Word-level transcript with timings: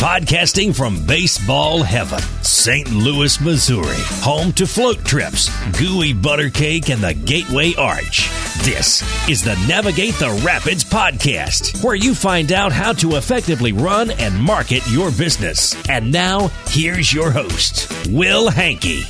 Podcasting 0.00 0.74
from 0.74 1.04
baseball 1.04 1.82
heaven, 1.82 2.20
St. 2.42 2.90
Louis, 2.90 3.38
Missouri, 3.38 3.98
home 4.22 4.50
to 4.54 4.66
float 4.66 5.04
trips, 5.04 5.50
gooey 5.78 6.14
butter 6.14 6.48
cake, 6.48 6.88
and 6.88 7.02
the 7.02 7.12
Gateway 7.12 7.74
Arch. 7.74 8.30
This 8.62 9.02
is 9.28 9.44
the 9.44 9.62
Navigate 9.68 10.14
the 10.14 10.40
Rapids 10.42 10.84
podcast, 10.84 11.84
where 11.84 11.96
you 11.96 12.14
find 12.14 12.50
out 12.50 12.72
how 12.72 12.94
to 12.94 13.16
effectively 13.16 13.72
run 13.72 14.10
and 14.12 14.42
market 14.42 14.82
your 14.90 15.10
business. 15.10 15.76
And 15.86 16.10
now, 16.10 16.48
here's 16.68 17.12
your 17.12 17.30
host, 17.30 17.92
Will 18.08 18.48
Henke. 18.48 19.04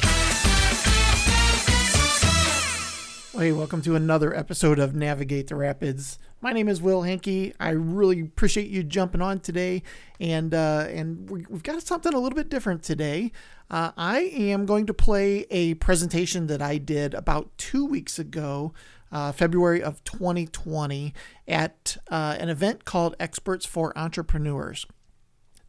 Hey, 3.38 3.52
welcome 3.52 3.80
to 3.82 3.94
another 3.94 4.36
episode 4.36 4.80
of 4.80 4.96
Navigate 4.96 5.46
the 5.46 5.54
Rapids. 5.54 6.18
My 6.42 6.54
name 6.54 6.68
is 6.70 6.80
Will 6.80 7.02
Henke. 7.02 7.52
I 7.60 7.68
really 7.70 8.20
appreciate 8.20 8.68
you 8.68 8.82
jumping 8.82 9.20
on 9.20 9.40
today, 9.40 9.82
and 10.18 10.54
uh, 10.54 10.86
and 10.88 11.28
we've 11.28 11.62
got 11.62 11.82
something 11.82 12.14
a 12.14 12.18
little 12.18 12.34
bit 12.34 12.48
different 12.48 12.82
today. 12.82 13.30
Uh, 13.70 13.92
I 13.94 14.20
am 14.20 14.64
going 14.64 14.86
to 14.86 14.94
play 14.94 15.46
a 15.50 15.74
presentation 15.74 16.46
that 16.46 16.62
I 16.62 16.78
did 16.78 17.12
about 17.12 17.50
two 17.58 17.84
weeks 17.84 18.18
ago, 18.18 18.72
uh, 19.12 19.32
February 19.32 19.82
of 19.82 20.02
2020, 20.04 21.12
at 21.46 21.98
uh, 22.10 22.36
an 22.40 22.48
event 22.48 22.86
called 22.86 23.16
Experts 23.20 23.66
for 23.66 23.96
Entrepreneurs. 23.96 24.86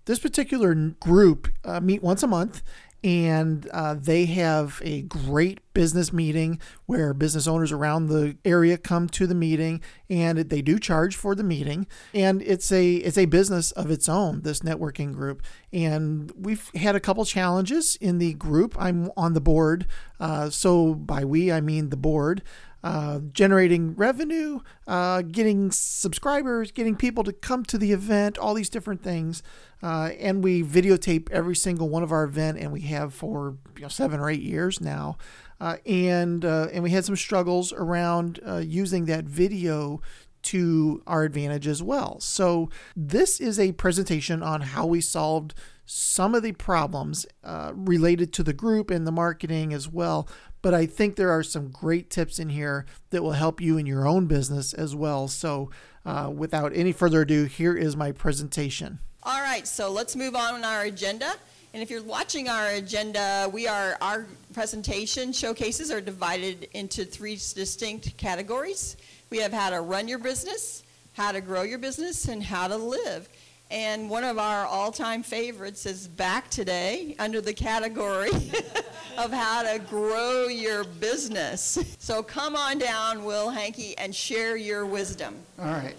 This 0.06 0.20
particular 0.20 0.74
group 0.74 1.50
uh, 1.66 1.82
meet 1.82 2.02
once 2.02 2.24
a 2.24 2.28
month 2.28 2.64
and 3.04 3.68
uh, 3.72 3.96
they 3.96 4.26
have 4.26 4.80
a 4.84 5.02
great 5.04 5.60
business 5.74 6.12
meeting 6.12 6.60
where 6.86 7.14
business 7.14 7.48
owners 7.48 7.72
around 7.72 8.08
the 8.08 8.38
area 8.46 8.78
come 8.78 9.08
to 9.08 9.28
the 9.28 9.36
meeting 9.36 9.82
and 10.10 10.38
they 10.38 10.62
do 10.62 10.80
charge 10.80 11.16
for 11.16 11.36
the 11.36 11.44
meeting 11.44 11.88
and 12.14 12.42
it's 12.42 12.72
a 12.72 12.96
it's 12.96 13.18
a 13.18 13.26
business 13.26 13.72
of 13.72 13.90
its 13.90 14.10
own 14.10 14.42
this 14.42 14.60
networking 14.60 15.14
group 15.14 15.42
and 15.72 16.32
we've 16.36 16.70
had 16.76 16.96
a 16.96 17.00
couple 17.00 17.24
challenges 17.26 17.96
in 17.98 18.18
the 18.18 18.34
group 18.34 18.76
i'm 18.80 19.10
on 19.16 19.34
the 19.34 19.42
board 19.42 19.86
uh, 20.20 20.50
so 20.50 20.94
by 20.94 21.24
we 21.24 21.52
i 21.52 21.62
mean 21.62 21.90
the 21.90 21.98
board 21.98 22.42
uh, 22.84 23.20
generating 23.32 23.94
revenue, 23.96 24.60
uh, 24.88 25.22
getting 25.22 25.72
subscribers, 25.72 26.72
getting 26.72 26.96
people 26.96 27.24
to 27.24 27.32
come 27.32 27.64
to 27.64 27.78
the 27.78 27.92
event, 27.92 28.38
all 28.38 28.54
these 28.54 28.70
different 28.70 29.04
things. 29.04 29.44
Uh, 29.84 30.12
and 30.20 30.44
we 30.44 30.64
videotape 30.64 31.30
every 31.32 31.56
single 31.56 31.90
one 31.90 32.04
of 32.04 32.12
our 32.12 32.24
event, 32.24 32.58
and 32.58 32.72
we 32.72 32.82
have 32.82 33.14
for 33.14 33.58
you 33.76 33.84
know, 33.84 33.88
seven 33.88 34.20
or 34.20 34.30
eight 34.30 34.42
years 34.42 34.82
now. 34.82 35.18
Uh, 35.62 35.78
and 35.86 36.44
uh, 36.44 36.68
and 36.74 36.84
we 36.84 36.90
had 36.90 37.06
some 37.06 37.16
struggles 37.16 37.72
around 37.72 38.40
using 38.64 39.06
that 39.06 39.26
video 39.26 40.02
to 40.42 41.04
our 41.06 41.24
advantage 41.24 41.68
as 41.68 41.84
well. 41.84 42.20
So 42.20 42.70
this 42.96 43.40
is 43.40 43.60
a 43.60 43.74
presentation 43.74 44.42
on 44.42 44.62
how 44.62 44.86
we 44.86 45.02
solved 45.02 45.54
some 45.86 46.34
of 46.34 46.44
the 46.44 46.54
problems 46.54 47.26
uh, 47.44 47.74
related 47.76 48.32
to 48.34 48.44
the 48.44 48.54
group 48.54 48.90
and 48.90 49.06
the 49.06 49.12
marketing 49.12 49.74
as 49.74 49.90
well. 49.90 50.28
But 50.62 50.74
I 50.74 50.86
think 50.86 51.16
there 51.16 51.32
are 51.32 51.44
some 51.44 51.70
great 51.70 52.10
tips 52.10 52.40
in 52.40 52.50
here 52.50 52.86
that 53.10 53.24
will 53.24 53.32
help 53.32 53.60
you 53.60 53.78
in 53.78 53.86
your 53.86 54.08
own 54.08 54.28
business 54.28 54.74
as 54.74 54.96
well. 54.96 55.28
So, 55.28 55.70
uh, 56.06 56.32
without 56.34 56.72
any 56.76 56.92
further 56.92 57.22
ado, 57.22 57.46
here 57.46 57.76
is 57.76 57.98
my 57.98 58.12
presentation. 58.12 59.00
All 59.24 59.42
right, 59.42 59.68
so 59.68 59.92
let's 59.92 60.16
move 60.16 60.36
on 60.36 60.64
our 60.64 60.84
agenda. 60.84 61.34
And 61.74 61.82
if 61.82 61.90
you're 61.90 62.04
watching 62.04 62.50
our 62.50 62.68
agenda, 62.68 63.50
we 63.52 63.66
are 63.66 63.98
our 64.02 64.28
presentation 64.54 65.32
showcases 65.32 65.90
are 65.90 66.02
divided 66.02 66.68
into 66.74 67.06
three 67.06 67.36
distinct 67.36 68.18
categories. 68.18 68.98
We 69.30 69.38
have 69.38 69.54
how 69.54 69.70
to 69.70 69.80
run 69.80 70.10
your 70.10 70.20
business, 70.20 70.84
how 71.14 71.32
to 71.32 71.40
grow 71.40 71.62
your 71.62 71.78
business, 71.80 72.28
and 72.28 72.44
how 72.44 72.68
to 72.68 72.76
live. 72.76 73.30
And 73.70 74.10
one 74.10 74.26
of 74.26 74.38
our 74.38 74.66
all-time 74.66 75.24
favorites 75.24 75.86
is 75.86 76.10
back 76.10 76.50
today 76.50 77.16
under 77.20 77.40
the 77.40 77.54
category 77.54 78.32
of 79.18 79.32
how 79.32 79.64
to 79.64 79.80
grow 79.80 80.48
your 80.48 80.84
business. 80.84 81.80
So 82.00 82.22
come 82.22 82.58
on 82.58 82.80
down, 82.80 83.24
Will 83.24 83.50
Henke, 83.50 83.96
and 83.98 84.14
share 84.14 84.58
your 84.58 84.86
wisdom. 84.86 85.38
All 85.58 85.68
right. 85.68 85.96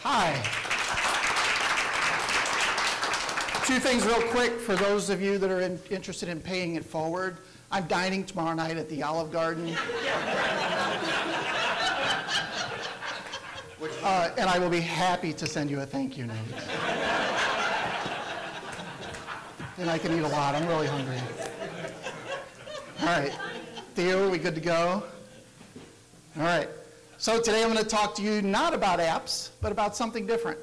Hi. 0.00 0.82
Two 3.66 3.80
things 3.80 4.06
real 4.06 4.22
quick 4.28 4.60
for 4.60 4.76
those 4.76 5.10
of 5.10 5.20
you 5.20 5.38
that 5.38 5.50
are 5.50 5.60
in, 5.60 5.76
interested 5.90 6.28
in 6.28 6.40
paying 6.40 6.76
it 6.76 6.84
forward. 6.84 7.38
I'm 7.72 7.84
dining 7.88 8.22
tomorrow 8.22 8.54
night 8.54 8.76
at 8.76 8.88
the 8.88 9.02
Olive 9.02 9.32
Garden. 9.32 9.76
Uh, 14.04 14.30
and 14.38 14.48
I 14.48 14.60
will 14.60 14.70
be 14.70 14.78
happy 14.78 15.32
to 15.32 15.48
send 15.48 15.68
you 15.68 15.80
a 15.80 15.84
thank 15.84 16.16
you 16.16 16.26
note. 16.26 16.36
and 19.78 19.90
I 19.90 19.98
can 19.98 20.16
eat 20.16 20.22
a 20.22 20.28
lot. 20.28 20.54
I'm 20.54 20.68
really 20.68 20.86
hungry. 20.86 21.18
All 23.00 23.06
right. 23.06 23.36
Theo, 23.96 24.28
are 24.28 24.30
we 24.30 24.38
good 24.38 24.54
to 24.54 24.60
go? 24.60 25.02
All 26.38 26.42
right. 26.44 26.68
So 27.18 27.40
today 27.40 27.64
I'm 27.64 27.72
going 27.72 27.82
to 27.82 27.90
talk 27.90 28.14
to 28.14 28.22
you 28.22 28.42
not 28.42 28.74
about 28.74 29.00
apps, 29.00 29.50
but 29.60 29.72
about 29.72 29.96
something 29.96 30.24
different. 30.24 30.60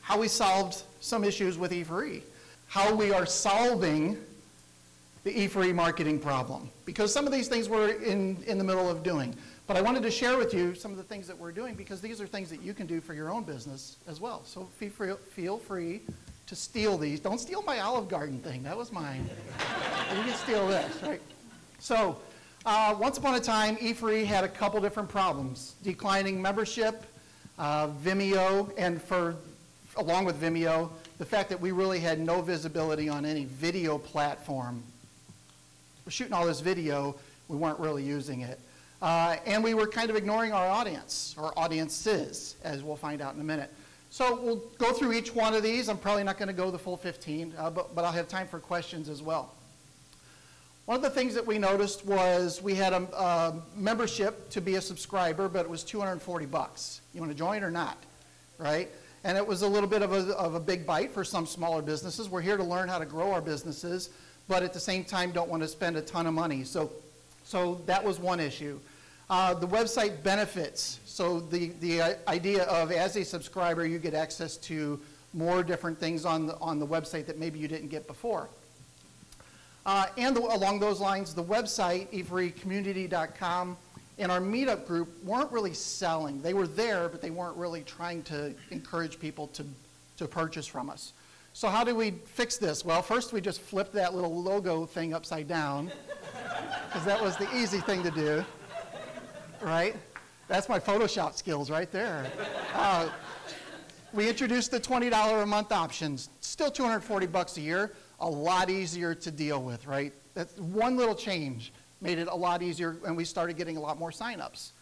How 0.00 0.18
we 0.18 0.28
solved 0.28 0.84
some 1.04 1.22
issues 1.22 1.58
with 1.58 1.70
E4E. 1.70 2.22
How 2.66 2.94
we 2.94 3.12
are 3.12 3.26
solving 3.26 4.16
the 5.22 5.32
E4E 5.32 5.74
marketing 5.74 6.18
problem. 6.18 6.70
Because 6.86 7.12
some 7.12 7.26
of 7.26 7.32
these 7.32 7.48
things 7.48 7.68
we're 7.68 7.90
in, 7.90 8.36
in 8.46 8.58
the 8.58 8.64
middle 8.64 8.88
of 8.88 9.02
doing. 9.02 9.34
But 9.66 9.76
I 9.76 9.80
wanted 9.80 10.02
to 10.02 10.10
share 10.10 10.36
with 10.36 10.52
you 10.52 10.74
some 10.74 10.90
of 10.90 10.96
the 10.96 11.02
things 11.02 11.26
that 11.26 11.38
we're 11.38 11.52
doing 11.52 11.74
because 11.74 12.00
these 12.00 12.20
are 12.20 12.26
things 12.26 12.50
that 12.50 12.62
you 12.62 12.74
can 12.74 12.86
do 12.86 13.00
for 13.00 13.14
your 13.14 13.30
own 13.30 13.44
business 13.44 13.96
as 14.06 14.20
well. 14.20 14.42
So 14.44 14.68
feel 14.78 15.58
free 15.58 16.00
to 16.46 16.54
steal 16.54 16.98
these. 16.98 17.20
Don't 17.20 17.40
steal 17.40 17.62
my 17.62 17.80
Olive 17.80 18.08
Garden 18.08 18.38
thing. 18.40 18.62
That 18.62 18.76
was 18.76 18.92
mine. 18.92 19.28
you 20.16 20.22
can 20.22 20.34
steal 20.34 20.68
this, 20.68 21.02
right? 21.02 21.20
So 21.78 22.18
uh, 22.66 22.94
once 22.98 23.16
upon 23.16 23.34
a 23.34 23.40
time, 23.40 23.76
E4E 23.76 24.24
had 24.26 24.44
a 24.44 24.48
couple 24.48 24.80
different 24.80 25.08
problems. 25.08 25.74
Declining 25.82 26.40
membership, 26.40 27.04
uh, 27.58 27.88
Vimeo, 27.88 28.70
and 28.76 29.00
for 29.00 29.36
along 29.96 30.24
with 30.24 30.40
Vimeo, 30.40 30.90
the 31.18 31.24
fact 31.24 31.48
that 31.48 31.60
we 31.60 31.72
really 31.72 32.00
had 32.00 32.18
no 32.18 32.42
visibility 32.42 33.08
on 33.08 33.24
any 33.24 33.44
video 33.44 33.98
platform. 33.98 34.82
We're 36.04 36.10
shooting 36.10 36.32
all 36.32 36.46
this 36.46 36.60
video, 36.60 37.14
we 37.48 37.56
weren't 37.56 37.78
really 37.78 38.02
using 38.02 38.40
it. 38.40 38.58
Uh, 39.00 39.36
and 39.46 39.62
we 39.62 39.74
were 39.74 39.86
kind 39.86 40.10
of 40.10 40.16
ignoring 40.16 40.52
our 40.52 40.66
audience, 40.66 41.34
or 41.38 41.52
audiences, 41.58 42.56
as 42.64 42.82
we'll 42.82 42.96
find 42.96 43.20
out 43.20 43.34
in 43.34 43.40
a 43.40 43.44
minute. 43.44 43.70
So 44.10 44.40
we'll 44.40 44.62
go 44.78 44.92
through 44.92 45.12
each 45.12 45.34
one 45.34 45.54
of 45.54 45.62
these. 45.62 45.88
I'm 45.88 45.98
probably 45.98 46.24
not 46.24 46.38
going 46.38 46.48
to 46.48 46.54
go 46.54 46.70
the 46.70 46.78
full 46.78 46.96
15, 46.96 47.54
uh, 47.58 47.70
but, 47.70 47.94
but 47.94 48.04
I'll 48.04 48.12
have 48.12 48.28
time 48.28 48.46
for 48.46 48.58
questions 48.58 49.08
as 49.08 49.22
well. 49.22 49.52
One 50.86 50.96
of 50.96 51.02
the 51.02 51.10
things 51.10 51.34
that 51.34 51.46
we 51.46 51.58
noticed 51.58 52.04
was 52.04 52.62
we 52.62 52.74
had 52.74 52.92
a, 52.92 53.02
a 53.16 53.54
membership 53.74 54.50
to 54.50 54.60
be 54.60 54.76
a 54.76 54.80
subscriber, 54.80 55.48
but 55.48 55.64
it 55.64 55.70
was 55.70 55.82
240 55.82 56.46
bucks. 56.46 57.00
You 57.14 57.20
want 57.20 57.32
to 57.32 57.38
join 57.38 57.64
or 57.64 57.70
not, 57.70 57.96
right? 58.58 58.88
And 59.24 59.38
it 59.38 59.46
was 59.46 59.62
a 59.62 59.68
little 59.68 59.88
bit 59.88 60.02
of 60.02 60.12
a, 60.12 60.36
of 60.36 60.54
a 60.54 60.60
big 60.60 60.86
bite 60.86 61.10
for 61.10 61.24
some 61.24 61.46
smaller 61.46 61.80
businesses. 61.80 62.28
We're 62.28 62.42
here 62.42 62.58
to 62.58 62.64
learn 62.64 62.88
how 62.88 62.98
to 62.98 63.06
grow 63.06 63.32
our 63.32 63.40
businesses, 63.40 64.10
but 64.48 64.62
at 64.62 64.74
the 64.74 64.80
same 64.80 65.02
time 65.02 65.32
don't 65.32 65.48
want 65.48 65.62
to 65.62 65.68
spend 65.68 65.96
a 65.96 66.02
ton 66.02 66.26
of 66.26 66.34
money. 66.34 66.62
So, 66.62 66.92
so 67.42 67.80
that 67.86 68.04
was 68.04 68.20
one 68.20 68.38
issue. 68.38 68.78
Uh, 69.30 69.54
the 69.54 69.66
website 69.66 70.22
benefits. 70.22 71.00
So 71.06 71.40
the, 71.40 71.72
the 71.80 72.18
idea 72.28 72.64
of 72.64 72.92
as 72.92 73.16
a 73.16 73.24
subscriber, 73.24 73.86
you 73.86 73.98
get 73.98 74.12
access 74.12 74.58
to 74.58 75.00
more 75.32 75.62
different 75.62 75.98
things 75.98 76.26
on 76.26 76.46
the, 76.46 76.58
on 76.58 76.78
the 76.78 76.86
website 76.86 77.24
that 77.26 77.38
maybe 77.38 77.58
you 77.58 77.66
didn't 77.66 77.88
get 77.88 78.06
before. 78.06 78.48
Uh, 79.86 80.06
and 80.18 80.36
the, 80.36 80.40
along 80.40 80.80
those 80.80 81.00
lines, 81.00 81.34
the 81.34 81.44
website, 81.44 82.08
e4ecommunity.com, 82.12 83.76
and 84.18 84.30
our 84.30 84.40
meetup 84.40 84.86
group 84.86 85.22
weren't 85.24 85.50
really 85.50 85.74
selling. 85.74 86.40
They 86.40 86.54
were 86.54 86.66
there, 86.66 87.08
but 87.08 87.20
they 87.20 87.30
weren't 87.30 87.56
really 87.56 87.82
trying 87.82 88.22
to 88.24 88.54
encourage 88.70 89.18
people 89.18 89.48
to, 89.48 89.64
to 90.18 90.28
purchase 90.28 90.66
from 90.66 90.90
us. 90.90 91.12
So 91.52 91.68
how 91.68 91.84
do 91.84 91.94
we 91.94 92.12
fix 92.24 92.56
this? 92.56 92.84
Well, 92.84 93.02
first 93.02 93.32
we 93.32 93.40
just 93.40 93.60
flipped 93.60 93.92
that 93.94 94.14
little 94.14 94.42
logo 94.42 94.86
thing 94.86 95.14
upside 95.14 95.48
down, 95.48 95.90
because 96.88 97.04
that 97.04 97.20
was 97.20 97.36
the 97.36 97.48
easy 97.56 97.80
thing 97.80 98.02
to 98.02 98.10
do 98.10 98.44
right? 99.64 99.96
That's 100.46 100.68
my 100.68 100.78
Photoshop 100.78 101.34
skills 101.34 101.70
right 101.70 101.90
there. 101.90 102.30
Uh, 102.74 103.08
we 104.12 104.28
introduced 104.28 104.70
the 104.70 104.78
$20 104.78 105.42
a 105.42 105.46
month 105.46 105.72
options. 105.72 106.28
Still 106.40 106.70
240 106.70 107.26
bucks 107.26 107.56
a 107.56 107.60
year, 107.60 107.94
a 108.20 108.28
lot 108.28 108.70
easier 108.70 109.14
to 109.14 109.30
deal 109.30 109.62
with, 109.62 109.86
right? 109.86 110.12
That's 110.34 110.56
one 110.58 110.96
little 110.96 111.14
change 111.14 111.72
made 112.04 112.18
it 112.18 112.28
a 112.28 112.34
lot 112.34 112.62
easier, 112.62 112.98
and 113.06 113.16
we 113.16 113.24
started 113.24 113.56
getting 113.56 113.78
a 113.78 113.80
lot 113.80 113.98
more 113.98 114.10
signups. 114.10 114.72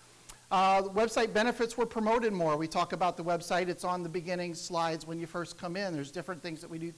Uh, 0.51 0.83
website 0.83 1.33
benefits 1.33 1.79
were 1.79 1.87
promoted 1.87 2.33
more. 2.33 2.57
We 2.57 2.67
talk 2.67 2.93
about 2.93 3.17
the 3.17 3.23
website. 3.23 3.69
It's 3.69 3.85
on 3.85 4.03
the 4.03 4.09
beginning 4.09 4.55
slides 4.55 5.07
when 5.07 5.21
you 5.21 5.27
first 5.29 5.57
come 5.57 5.77
in. 5.77 5.95
There's 5.95 6.11
different 6.11 6.43
things 6.43 6.61
that 6.61 6.69
we 6.69 6.79
do 6.79 6.93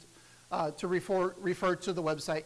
uh, 0.51 0.71
to 0.73 0.89
refer, 0.89 1.35
refer 1.39 1.77
to 1.77 1.93
the 1.93 2.03
website. 2.03 2.45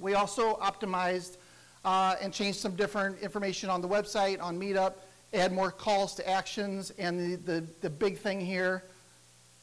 We 0.00 0.14
also 0.14 0.56
optimized 0.56 1.36
uh, 1.84 2.16
and 2.20 2.32
changed 2.32 2.58
some 2.58 2.74
different 2.74 3.20
information 3.20 3.70
on 3.70 3.80
the 3.80 3.88
website, 3.88 4.42
on 4.42 4.58
Meetup, 4.58 4.94
add 5.32 5.52
more 5.52 5.70
calls 5.70 6.16
to 6.16 6.28
actions, 6.28 6.90
and 6.98 7.18
the, 7.20 7.36
the, 7.36 7.64
the 7.80 7.90
big 7.90 8.18
thing 8.18 8.40
here, 8.40 8.82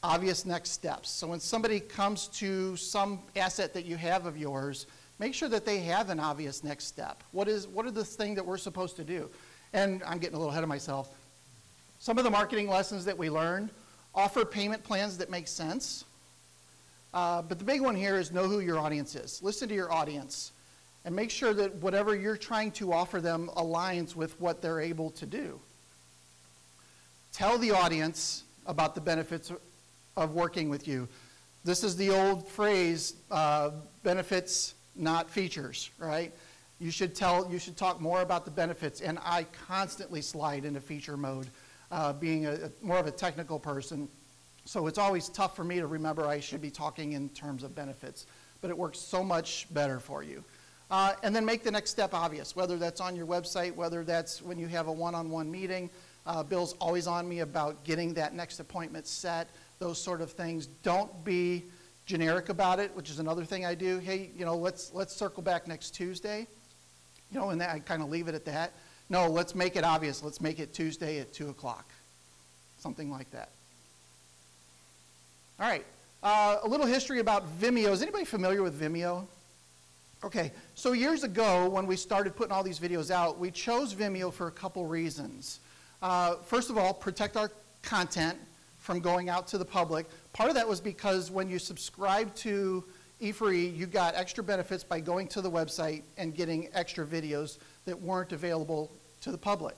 obvious 0.02 0.46
next 0.46 0.70
steps. 0.70 1.10
So 1.10 1.26
when 1.26 1.38
somebody 1.38 1.80
comes 1.80 2.28
to 2.28 2.76
some 2.76 3.20
asset 3.36 3.74
that 3.74 3.84
you 3.84 3.96
have 3.96 4.24
of 4.24 4.38
yours, 4.38 4.86
make 5.22 5.34
sure 5.34 5.48
that 5.48 5.64
they 5.64 5.78
have 5.78 6.10
an 6.10 6.18
obvious 6.18 6.64
next 6.64 6.86
step. 6.86 7.22
What 7.30 7.46
is 7.46 7.68
what 7.68 7.86
are 7.86 7.92
the 7.92 8.04
thing 8.04 8.34
that 8.34 8.44
we're 8.44 8.56
supposed 8.58 8.96
to 8.96 9.04
do? 9.04 9.30
And 9.72 10.02
I'm 10.04 10.18
getting 10.18 10.34
a 10.34 10.38
little 10.38 10.50
ahead 10.50 10.64
of 10.64 10.68
myself. 10.68 11.14
Some 12.00 12.18
of 12.18 12.24
the 12.24 12.30
marketing 12.30 12.68
lessons 12.68 13.04
that 13.04 13.16
we 13.16 13.30
learned 13.30 13.70
offer 14.16 14.44
payment 14.44 14.82
plans 14.82 15.16
that 15.18 15.30
make 15.30 15.46
sense. 15.46 16.04
Uh, 17.14 17.40
but 17.40 17.60
the 17.60 17.64
big 17.64 17.80
one 17.80 17.94
here 17.94 18.16
is 18.16 18.32
know 18.32 18.48
who 18.48 18.58
your 18.58 18.80
audience 18.80 19.14
is. 19.14 19.40
Listen 19.44 19.68
to 19.68 19.74
your 19.76 19.92
audience 19.92 20.50
and 21.04 21.14
make 21.14 21.30
sure 21.30 21.54
that 21.54 21.72
whatever 21.76 22.16
you're 22.16 22.36
trying 22.36 22.72
to 22.72 22.92
offer 22.92 23.20
them 23.20 23.48
aligns 23.56 24.16
with 24.16 24.40
what 24.40 24.60
they're 24.60 24.80
able 24.80 25.10
to 25.10 25.24
do. 25.24 25.60
Tell 27.32 27.58
the 27.58 27.70
audience 27.70 28.42
about 28.66 28.96
the 28.96 29.00
benefits 29.00 29.52
of 30.16 30.32
working 30.32 30.68
with 30.68 30.88
you. 30.88 31.06
This 31.62 31.84
is 31.84 31.96
the 31.96 32.10
old 32.10 32.48
phrase 32.48 33.14
uh, 33.30 33.70
benefits, 34.02 34.74
not 34.94 35.30
features, 35.30 35.90
right? 35.98 36.32
You 36.78 36.90
should 36.90 37.14
tell, 37.14 37.50
you 37.50 37.58
should 37.58 37.76
talk 37.76 38.00
more 38.00 38.22
about 38.22 38.44
the 38.44 38.50
benefits, 38.50 39.00
and 39.00 39.18
I 39.24 39.46
constantly 39.68 40.20
slide 40.20 40.64
into 40.64 40.80
feature 40.80 41.16
mode, 41.16 41.48
uh, 41.90 42.12
being 42.12 42.46
a, 42.46 42.52
a, 42.54 42.70
more 42.80 42.98
of 42.98 43.06
a 43.06 43.10
technical 43.10 43.58
person. 43.58 44.08
So 44.64 44.86
it's 44.86 44.98
always 44.98 45.28
tough 45.28 45.56
for 45.56 45.64
me 45.64 45.76
to 45.76 45.86
remember 45.86 46.26
I 46.26 46.40
should 46.40 46.60
be 46.60 46.70
talking 46.70 47.12
in 47.12 47.28
terms 47.30 47.62
of 47.62 47.74
benefits, 47.74 48.26
but 48.60 48.70
it 48.70 48.76
works 48.76 48.98
so 48.98 49.22
much 49.22 49.66
better 49.72 50.00
for 50.00 50.22
you. 50.22 50.44
Uh, 50.90 51.14
and 51.22 51.34
then 51.34 51.44
make 51.44 51.62
the 51.62 51.70
next 51.70 51.90
step 51.90 52.12
obvious, 52.12 52.54
whether 52.54 52.76
that's 52.76 53.00
on 53.00 53.16
your 53.16 53.26
website, 53.26 53.74
whether 53.74 54.04
that's 54.04 54.42
when 54.42 54.58
you 54.58 54.66
have 54.66 54.88
a 54.88 54.92
one 54.92 55.14
on 55.14 55.30
one 55.30 55.50
meeting. 55.50 55.88
Uh, 56.26 56.42
Bill's 56.42 56.74
always 56.74 57.06
on 57.06 57.28
me 57.28 57.40
about 57.40 57.82
getting 57.82 58.14
that 58.14 58.34
next 58.34 58.60
appointment 58.60 59.06
set, 59.06 59.48
those 59.78 60.00
sort 60.00 60.20
of 60.20 60.30
things. 60.32 60.66
Don't 60.66 61.24
be 61.24 61.64
generic 62.06 62.48
about 62.48 62.78
it, 62.78 62.94
which 62.94 63.10
is 63.10 63.18
another 63.18 63.44
thing 63.44 63.64
I 63.64 63.74
do. 63.74 63.98
Hey, 63.98 64.30
you 64.36 64.44
know, 64.44 64.56
let's, 64.56 64.92
let's 64.92 65.14
circle 65.14 65.42
back 65.42 65.66
next 65.66 65.90
Tuesday. 65.90 66.46
You 67.30 67.38
know, 67.38 67.50
and 67.50 67.60
that, 67.60 67.70
I 67.70 67.78
kind 67.78 68.02
of 68.02 68.10
leave 68.10 68.28
it 68.28 68.34
at 68.34 68.44
that. 68.46 68.72
No, 69.08 69.28
let's 69.28 69.54
make 69.54 69.76
it 69.76 69.84
obvious. 69.84 70.22
Let's 70.22 70.40
make 70.40 70.58
it 70.58 70.72
Tuesday 70.72 71.20
at 71.20 71.32
2 71.32 71.50
o'clock. 71.50 71.90
Something 72.78 73.10
like 73.10 73.30
that. 73.30 73.50
All 75.60 75.68
right. 75.68 75.84
Uh, 76.22 76.58
a 76.62 76.68
little 76.68 76.86
history 76.86 77.18
about 77.20 77.44
Vimeo. 77.58 77.90
Is 77.90 78.02
anybody 78.02 78.24
familiar 78.24 78.62
with 78.62 78.80
Vimeo? 78.80 79.26
Okay, 80.24 80.52
so 80.76 80.92
years 80.92 81.24
ago 81.24 81.68
when 81.68 81.84
we 81.84 81.96
started 81.96 82.36
putting 82.36 82.52
all 82.52 82.62
these 82.62 82.78
videos 82.78 83.10
out, 83.10 83.40
we 83.40 83.50
chose 83.50 83.92
Vimeo 83.92 84.32
for 84.32 84.46
a 84.46 84.52
couple 84.52 84.86
reasons. 84.86 85.58
Uh, 86.00 86.36
first 86.44 86.70
of 86.70 86.78
all, 86.78 86.94
protect 86.94 87.36
our 87.36 87.50
content 87.82 88.38
from 88.78 89.00
going 89.00 89.28
out 89.28 89.48
to 89.48 89.58
the 89.58 89.64
public. 89.64 90.06
Part 90.32 90.48
of 90.48 90.54
that 90.54 90.68
was 90.68 90.80
because 90.80 91.30
when 91.30 91.50
you 91.50 91.58
subscribe 91.58 92.34
to 92.36 92.84
E4E, 93.20 93.76
you 93.76 93.86
got 93.86 94.14
extra 94.16 94.42
benefits 94.42 94.82
by 94.82 94.98
going 94.98 95.28
to 95.28 95.40
the 95.40 95.50
website 95.50 96.02
and 96.16 96.34
getting 96.34 96.68
extra 96.72 97.06
videos 97.06 97.58
that 97.84 98.00
weren't 98.00 98.32
available 98.32 98.90
to 99.20 99.30
the 99.30 99.38
public. 99.38 99.76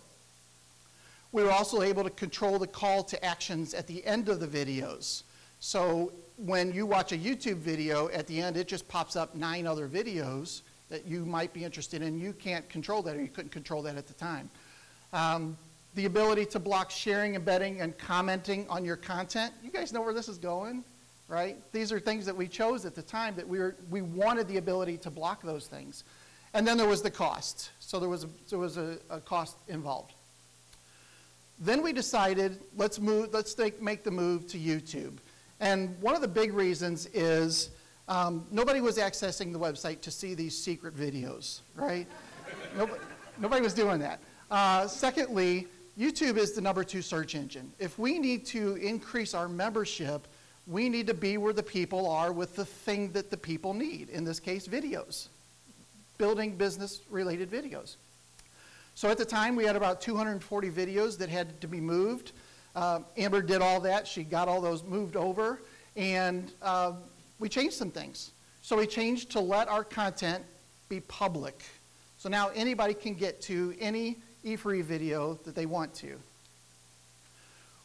We 1.32 1.42
were 1.42 1.50
also 1.50 1.82
able 1.82 2.04
to 2.04 2.10
control 2.10 2.58
the 2.58 2.66
call 2.66 3.02
to 3.04 3.22
actions 3.24 3.74
at 3.74 3.86
the 3.86 4.04
end 4.06 4.28
of 4.28 4.38
the 4.38 4.46
videos. 4.46 5.24
So 5.58 6.12
when 6.36 6.72
you 6.72 6.86
watch 6.86 7.12
a 7.12 7.18
YouTube 7.18 7.56
video, 7.56 8.08
at 8.10 8.26
the 8.28 8.40
end 8.40 8.56
it 8.56 8.68
just 8.68 8.86
pops 8.88 9.16
up 9.16 9.34
nine 9.34 9.66
other 9.66 9.88
videos 9.88 10.62
that 10.88 11.06
you 11.06 11.24
might 11.24 11.52
be 11.52 11.64
interested 11.64 12.02
in. 12.02 12.20
You 12.20 12.32
can't 12.32 12.68
control 12.68 13.02
that, 13.02 13.16
or 13.16 13.20
you 13.20 13.28
couldn't 13.28 13.50
control 13.50 13.82
that 13.82 13.96
at 13.96 14.06
the 14.06 14.14
time. 14.14 14.48
Um, 15.12 15.56
the 15.94 16.06
ability 16.06 16.44
to 16.46 16.58
block 16.58 16.91
sharing, 16.91 17.35
embedding, 17.35 17.81
and 17.81 17.96
commenting 17.99 18.67
on 18.69 18.85
your 18.85 18.96
content. 18.96 19.52
You 19.62 19.70
guys 19.70 19.93
know 19.93 20.02
where 20.02 20.14
this 20.14 20.29
is 20.29 20.38
going, 20.38 20.85
right? 21.29 21.56
These 21.73 21.93
are 21.93 22.00
things 22.00 22.26
that 22.26 22.37
we 22.37 22.49
chose 22.49 22.85
at 22.85 22.94
the 22.94 23.02
time 23.02 23.37
that 23.37 23.46
we, 23.46 23.58
were, 23.58 23.76
we 23.91 24.02
wanted 24.02 24.49
the 24.49 24.56
ability 24.56 24.99
to 24.99 25.11
block 25.11 25.43
those 25.43 25.67
things. 25.67 26.05
And 26.52 26.67
then 26.67 26.76
there 26.76 26.88
was 26.88 27.02
the 27.02 27.11
cost. 27.11 27.70
So 27.81 28.00
there 28.00 28.08
was 28.08 28.25
a, 28.25 28.29
there 28.49 28.58
was 28.58 28.76
a, 28.76 28.99
a 29.11 29.20
cost 29.20 29.56
involved. 29.69 30.14
Then 31.61 31.82
we 31.82 31.93
decided, 31.93 32.61
let's, 32.76 32.99
move, 32.99 33.32
let's 33.32 33.55
take, 33.55 33.81
make 33.81 34.02
the 34.02 34.11
move 34.11 34.47
to 34.49 34.58
YouTube. 34.58 35.19
And 35.61 35.97
one 36.00 36.17
of 36.17 36.20
the 36.20 36.29
big 36.29 36.52
reasons 36.52 37.06
is 37.14 37.70
um, 38.08 38.47
nobody 38.50 38.81
was 38.81 38.99
accessing 38.99 39.52
the 39.52 39.58
website 39.58 40.00
to 40.02 40.11
see 40.11 40.35
these 40.35 40.56
secret 40.56 40.97
videos, 40.97 41.61
right? 41.76 42.06
nobody, 42.76 43.00
nobody 43.38 43.62
was 43.62 43.75
doing 43.75 44.00
that. 44.00 44.20
Uh, 44.50 44.87
secondly, 44.87 45.69
YouTube 45.99 46.38
is 46.38 46.52
the 46.52 46.61
number 46.61 46.82
two 46.82 47.02
search 47.02 47.35
engine. 47.35 47.73
If 47.79 47.99
we 47.99 48.19
need 48.19 48.46
to 48.46 48.75
increase 48.76 49.32
our 49.32 49.49
membership, 49.49 50.26
we 50.67 50.88
need 50.88 51.06
to 51.06 51.14
be 51.14 51.37
where 51.37 51.52
the 51.52 51.62
people 51.62 52.08
are 52.08 52.32
with 52.32 52.56
the 52.56 52.64
thing 52.64 53.12
that 53.12 53.31
the 53.31 53.37
people 53.37 53.75
need, 53.75 54.08
in 54.08 54.25
this 54.25 54.41
case, 54.41 54.67
videos, 54.67 55.29
building 56.19 56.56
business 56.56 57.02
related 57.11 57.50
videos. 57.50 57.96
So 58.96 59.08
at 59.08 59.19
the 59.19 59.25
time, 59.25 59.55
we 59.55 59.64
had 59.64 59.76
about 59.76 60.00
240 60.00 60.70
videos 60.70 61.19
that 61.19 61.29
had 61.29 61.61
to 61.61 61.69
be 61.69 61.81
moved. 61.81 62.32
Uh, 62.75 63.00
Amber 63.17 63.43
did 63.43 63.62
all 63.62 63.81
that. 63.81 64.06
She 64.06 64.25
got 64.25 64.49
all 64.49 64.61
those 64.61 64.82
moved 64.82 65.17
over, 65.17 65.61
and 65.97 66.50
uh, 66.62 66.93
we 67.38 67.49
changed 67.49 67.76
some 67.76 67.90
things. 67.90 68.32
So 68.62 68.76
we 68.76 68.87
changed 68.87 69.31
to 69.32 69.40
let 69.40 69.69
our 69.69 69.85
content 69.85 70.43
be 70.88 71.00
public. 71.00 71.62
So 72.19 72.29
now 72.29 72.50
anybody 72.55 72.94
can 72.94 73.14
get 73.14 73.40
to 73.43 73.75
any 73.79 74.17
E4E 74.44 74.82
video 74.82 75.38
that 75.44 75.55
they 75.55 75.67
want 75.67 75.94
to. 75.94 76.17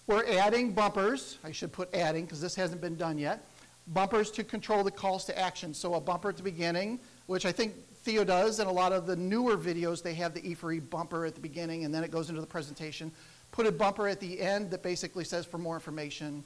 We're 0.07 0.25
adding 0.25 0.73
bumpers. 0.73 1.37
I 1.43 1.51
should 1.51 1.71
put 1.71 1.93
adding 1.93 2.25
because 2.25 2.41
this 2.41 2.55
hasn't 2.55 2.81
been 2.81 2.95
done 2.95 3.17
yet. 3.17 3.45
Bumpers 3.87 4.31
to 4.31 4.43
control 4.43 4.83
the 4.83 4.91
calls 4.91 5.25
to 5.25 5.37
action. 5.37 5.73
So 5.73 5.93
a 5.93 6.01
bumper 6.01 6.29
at 6.29 6.37
the 6.37 6.43
beginning, 6.43 6.99
which 7.27 7.45
I 7.45 7.51
think 7.51 7.73
Theo 8.01 8.23
does, 8.23 8.59
and 8.59 8.67
a 8.67 8.71
lot 8.71 8.91
of 8.91 9.05
the 9.05 9.15
newer 9.15 9.57
videos, 9.57 10.01
they 10.01 10.15
have 10.15 10.33
the 10.33 10.41
E4E 10.41 10.89
bumper 10.89 11.25
at 11.25 11.35
the 11.35 11.41
beginning 11.41 11.85
and 11.85 11.93
then 11.93 12.03
it 12.03 12.11
goes 12.11 12.29
into 12.29 12.41
the 12.41 12.47
presentation. 12.47 13.11
Put 13.51 13.67
a 13.67 13.71
bumper 13.71 14.07
at 14.07 14.19
the 14.19 14.39
end 14.39 14.71
that 14.71 14.81
basically 14.81 15.23
says 15.23 15.45
for 15.45 15.57
more 15.57 15.75
information, 15.75 16.43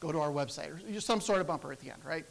go 0.00 0.12
to 0.12 0.18
our 0.18 0.30
website, 0.30 0.68
or 0.68 0.92
just 0.92 1.06
some 1.06 1.20
sort 1.20 1.40
of 1.40 1.46
bumper 1.46 1.72
at 1.72 1.80
the 1.80 1.90
end, 1.90 2.00
right? 2.04 2.24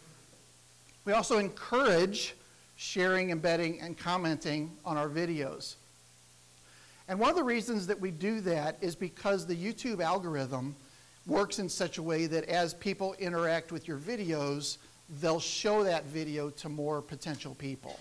We 1.05 1.13
also 1.13 1.37
encourage 1.37 2.35
sharing, 2.75 3.29
embedding, 3.29 3.81
and 3.81 3.97
commenting 3.97 4.71
on 4.83 4.97
our 4.97 5.09
videos. 5.09 5.75
And 7.07 7.19
one 7.19 7.29
of 7.29 7.35
the 7.35 7.43
reasons 7.43 7.87
that 7.87 7.99
we 7.99 8.11
do 8.11 8.41
that 8.41 8.77
is 8.81 8.95
because 8.95 9.45
the 9.45 9.55
YouTube 9.55 10.01
algorithm 10.01 10.75
works 11.27 11.59
in 11.59 11.69
such 11.69 11.97
a 11.97 12.03
way 12.03 12.25
that 12.27 12.45
as 12.45 12.73
people 12.73 13.15
interact 13.19 13.71
with 13.71 13.87
your 13.87 13.97
videos, 13.97 14.77
they'll 15.21 15.39
show 15.39 15.83
that 15.83 16.05
video 16.05 16.49
to 16.49 16.69
more 16.69 17.01
potential 17.01 17.55
people. 17.55 17.99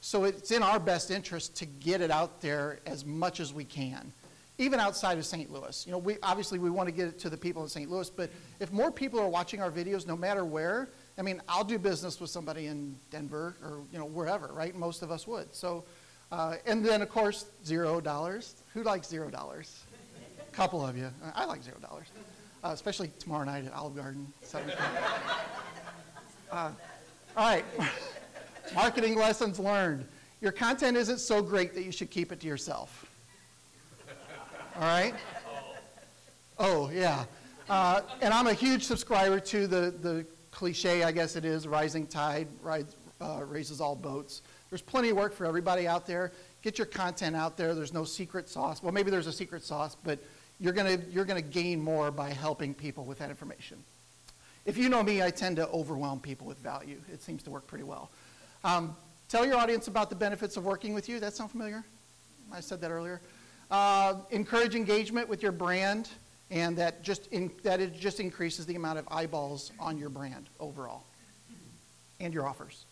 So 0.00 0.24
it's 0.24 0.50
in 0.50 0.62
our 0.62 0.78
best 0.78 1.10
interest 1.10 1.56
to 1.56 1.66
get 1.66 2.00
it 2.00 2.10
out 2.10 2.40
there 2.40 2.78
as 2.86 3.04
much 3.04 3.40
as 3.40 3.52
we 3.52 3.64
can, 3.64 4.12
even 4.56 4.80
outside 4.80 5.18
of 5.18 5.26
St. 5.26 5.52
Louis. 5.52 5.84
You 5.86 5.92
know, 5.92 5.98
we 5.98 6.16
obviously 6.22 6.58
we 6.58 6.70
want 6.70 6.88
to 6.88 6.94
get 6.94 7.08
it 7.08 7.18
to 7.20 7.30
the 7.30 7.36
people 7.36 7.62
in 7.62 7.68
St. 7.68 7.90
Louis, 7.90 8.08
but 8.08 8.30
if 8.60 8.72
more 8.72 8.92
people 8.92 9.18
are 9.18 9.28
watching 9.28 9.60
our 9.60 9.70
videos, 9.70 10.06
no 10.06 10.16
matter 10.16 10.44
where, 10.44 10.88
I 11.18 11.22
mean, 11.22 11.42
I'll 11.48 11.64
do 11.64 11.78
business 11.78 12.20
with 12.20 12.30
somebody 12.30 12.66
in 12.66 12.96
Denver 13.10 13.56
or 13.62 13.80
you 13.92 13.98
know 13.98 14.06
wherever, 14.06 14.48
right? 14.52 14.74
Most 14.74 15.02
of 15.02 15.10
us 15.10 15.26
would. 15.26 15.54
So 15.54 15.84
uh, 16.30 16.56
and 16.66 16.84
then, 16.84 17.02
of 17.02 17.08
course, 17.08 17.46
zero 17.64 18.00
dollars. 18.00 18.56
Who 18.74 18.82
likes 18.82 19.08
zero 19.08 19.30
dollars? 19.30 19.84
A 20.40 20.54
couple 20.54 20.84
of 20.84 20.96
you. 20.96 21.10
I 21.34 21.44
like 21.44 21.62
zero 21.62 21.78
dollars, 21.80 22.08
uh, 22.64 22.70
especially 22.72 23.10
tomorrow 23.18 23.44
night 23.44 23.64
at 23.64 23.72
Olive 23.72 23.96
Garden. 23.96 24.30
seven 24.42 24.72
Uh, 26.50 26.70
all 27.36 27.46
right. 27.46 27.64
Marketing 28.74 29.16
lessons 29.16 29.58
learned. 29.58 30.06
Your 30.40 30.52
content 30.52 30.96
isn't 30.96 31.18
so 31.18 31.42
great 31.42 31.74
that 31.74 31.82
you 31.82 31.92
should 31.92 32.10
keep 32.10 32.32
it 32.32 32.40
to 32.40 32.46
yourself. 32.46 33.06
All 34.76 34.82
right? 34.82 35.14
Oh, 36.58 36.90
yeah. 36.90 37.24
Uh, 37.68 38.02
and 38.20 38.32
I'm 38.32 38.46
a 38.46 38.52
huge 38.52 38.84
subscriber 38.84 39.40
to 39.40 39.66
the, 39.66 39.94
the 40.00 40.26
cliche, 40.50 41.02
I 41.02 41.12
guess 41.12 41.36
it 41.36 41.44
is, 41.44 41.66
rising 41.66 42.06
tide 42.06 42.48
rise, 42.62 42.96
uh, 43.20 43.42
raises 43.44 43.80
all 43.80 43.96
boats. 43.96 44.42
There's 44.70 44.82
plenty 44.82 45.10
of 45.10 45.16
work 45.16 45.32
for 45.32 45.46
everybody 45.46 45.86
out 45.86 46.06
there. 46.06 46.32
Get 46.62 46.78
your 46.78 46.86
content 46.86 47.36
out 47.36 47.56
there. 47.56 47.74
There's 47.74 47.94
no 47.94 48.04
secret 48.04 48.48
sauce. 48.48 48.82
Well, 48.82 48.92
maybe 48.92 49.10
there's 49.10 49.26
a 49.26 49.32
secret 49.32 49.62
sauce, 49.62 49.96
but 50.04 50.18
you're 50.60 50.72
going 50.72 51.02
you're 51.10 51.24
gonna 51.24 51.40
gain 51.40 51.80
more 51.80 52.10
by 52.10 52.30
helping 52.30 52.74
people 52.74 53.04
with 53.04 53.18
that 53.18 53.30
information. 53.30 53.78
If 54.66 54.76
you 54.76 54.88
know 54.88 55.02
me, 55.02 55.22
I 55.22 55.30
tend 55.30 55.56
to 55.56 55.68
overwhelm 55.68 56.20
people 56.20 56.46
with 56.46 56.58
value. 56.58 57.00
It 57.12 57.22
seems 57.22 57.42
to 57.44 57.50
work 57.50 57.66
pretty 57.66 57.84
well. 57.84 58.10
Um, 58.64 58.94
tell 59.28 59.46
your 59.46 59.56
audience 59.56 59.88
about 59.88 60.10
the 60.10 60.16
benefits 60.16 60.56
of 60.56 60.64
working 60.64 60.92
with 60.92 61.08
you. 61.08 61.20
That 61.20 61.34
sound 61.34 61.50
familiar? 61.50 61.84
I 62.52 62.60
said 62.60 62.80
that 62.82 62.90
earlier. 62.90 63.20
Uh, 63.70 64.16
encourage 64.30 64.74
engagement 64.74 65.28
with 65.28 65.42
your 65.42 65.52
brand, 65.52 66.08
and 66.50 66.76
that 66.76 67.02
just 67.02 67.28
in, 67.28 67.50
that 67.62 67.80
it 67.80 67.98
just 67.98 68.20
increases 68.20 68.66
the 68.66 68.74
amount 68.74 68.98
of 68.98 69.06
eyeballs 69.10 69.72
on 69.78 69.96
your 69.96 70.08
brand 70.08 70.48
overall, 70.58 71.04
and 72.20 72.34
your 72.34 72.46
offers. 72.46 72.84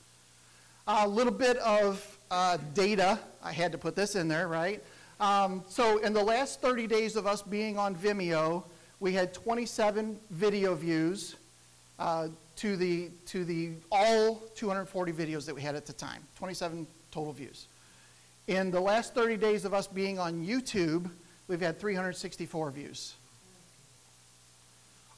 A 0.88 1.09
little 1.09 1.33
bit 1.33 1.57
of 1.57 2.19
uh, 2.31 2.59
data. 2.73 3.19
I 3.43 3.50
had 3.50 3.73
to 3.73 3.78
put 3.78 3.97
this 3.97 4.14
in 4.14 4.28
there, 4.28 4.47
right? 4.47 4.81
Um, 5.19 5.64
so, 5.66 5.99
in 5.99 6.12
the 6.12 6.23
last 6.23 6.61
30 6.61 6.87
days 6.87 7.16
of 7.16 7.26
us 7.26 7.43
being 7.43 7.76
on 7.76 7.97
Vimeo, 7.97 8.62
we 9.00 9.12
had 9.12 9.35
27 9.35 10.16
video 10.31 10.76
views 10.76 11.35
uh, 11.99 12.28
to 12.57 12.76
the 12.76 13.11
to 13.26 13.45
the 13.45 13.73
all 13.90 14.37
240 14.55 15.12
videos 15.12 15.45
that 15.47 15.55
we 15.57 15.61
had 15.61 15.75
at 15.75 15.87
the 15.87 15.93
time. 15.93 16.23
27 16.37 16.87
total 17.11 17.33
views. 17.33 17.66
In 18.47 18.71
the 18.71 18.81
last 18.81 19.12
30 19.12 19.38
days 19.38 19.64
of 19.64 19.75
us 19.75 19.88
being 19.88 20.21
on 20.21 20.47
YouTube, 20.47 21.11
we've 21.49 21.61
had 21.61 21.81
364 21.81 22.71
views. 22.71 23.14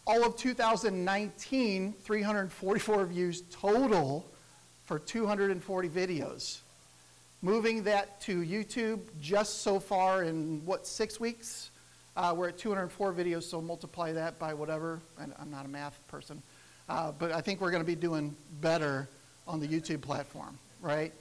All 0.06 0.25
of 0.25 0.34
2019, 0.37 1.92
344 1.92 3.04
views 3.04 3.42
total 3.50 4.25
for 4.88 4.99
240 4.99 5.88
videos. 5.90 6.61
Moving 7.42 7.83
that 7.83 8.23
to 8.23 8.40
YouTube 8.40 9.00
just 9.21 9.61
so 9.61 9.78
far 9.78 10.23
in 10.23 10.64
what, 10.64 10.87
six 10.87 11.21
weeks? 11.21 11.71
Uh, 12.16 12.35
we're 12.35 12.49
at 12.49 12.59
204 12.59 13.12
videos, 13.12 13.42
so 13.42 13.61
multiply 13.61 14.12
that 14.12 14.38
by 14.38 14.54
whatever. 14.54 14.99
And 15.21 15.35
I'm 15.38 15.50
not 15.50 15.66
a 15.66 15.68
math 15.68 16.00
person. 16.09 16.42
Uh, 16.88 17.12
but 17.12 17.33
I 17.33 17.42
think 17.42 17.61
we're 17.61 17.71
going 17.71 17.83
to 17.83 17.87
be 17.87 17.95
doing 17.95 18.35
better 18.62 19.07
on 19.47 19.61
the 19.61 19.68
YouTube 19.68 20.00
platform, 20.00 20.59
right? 20.80 21.12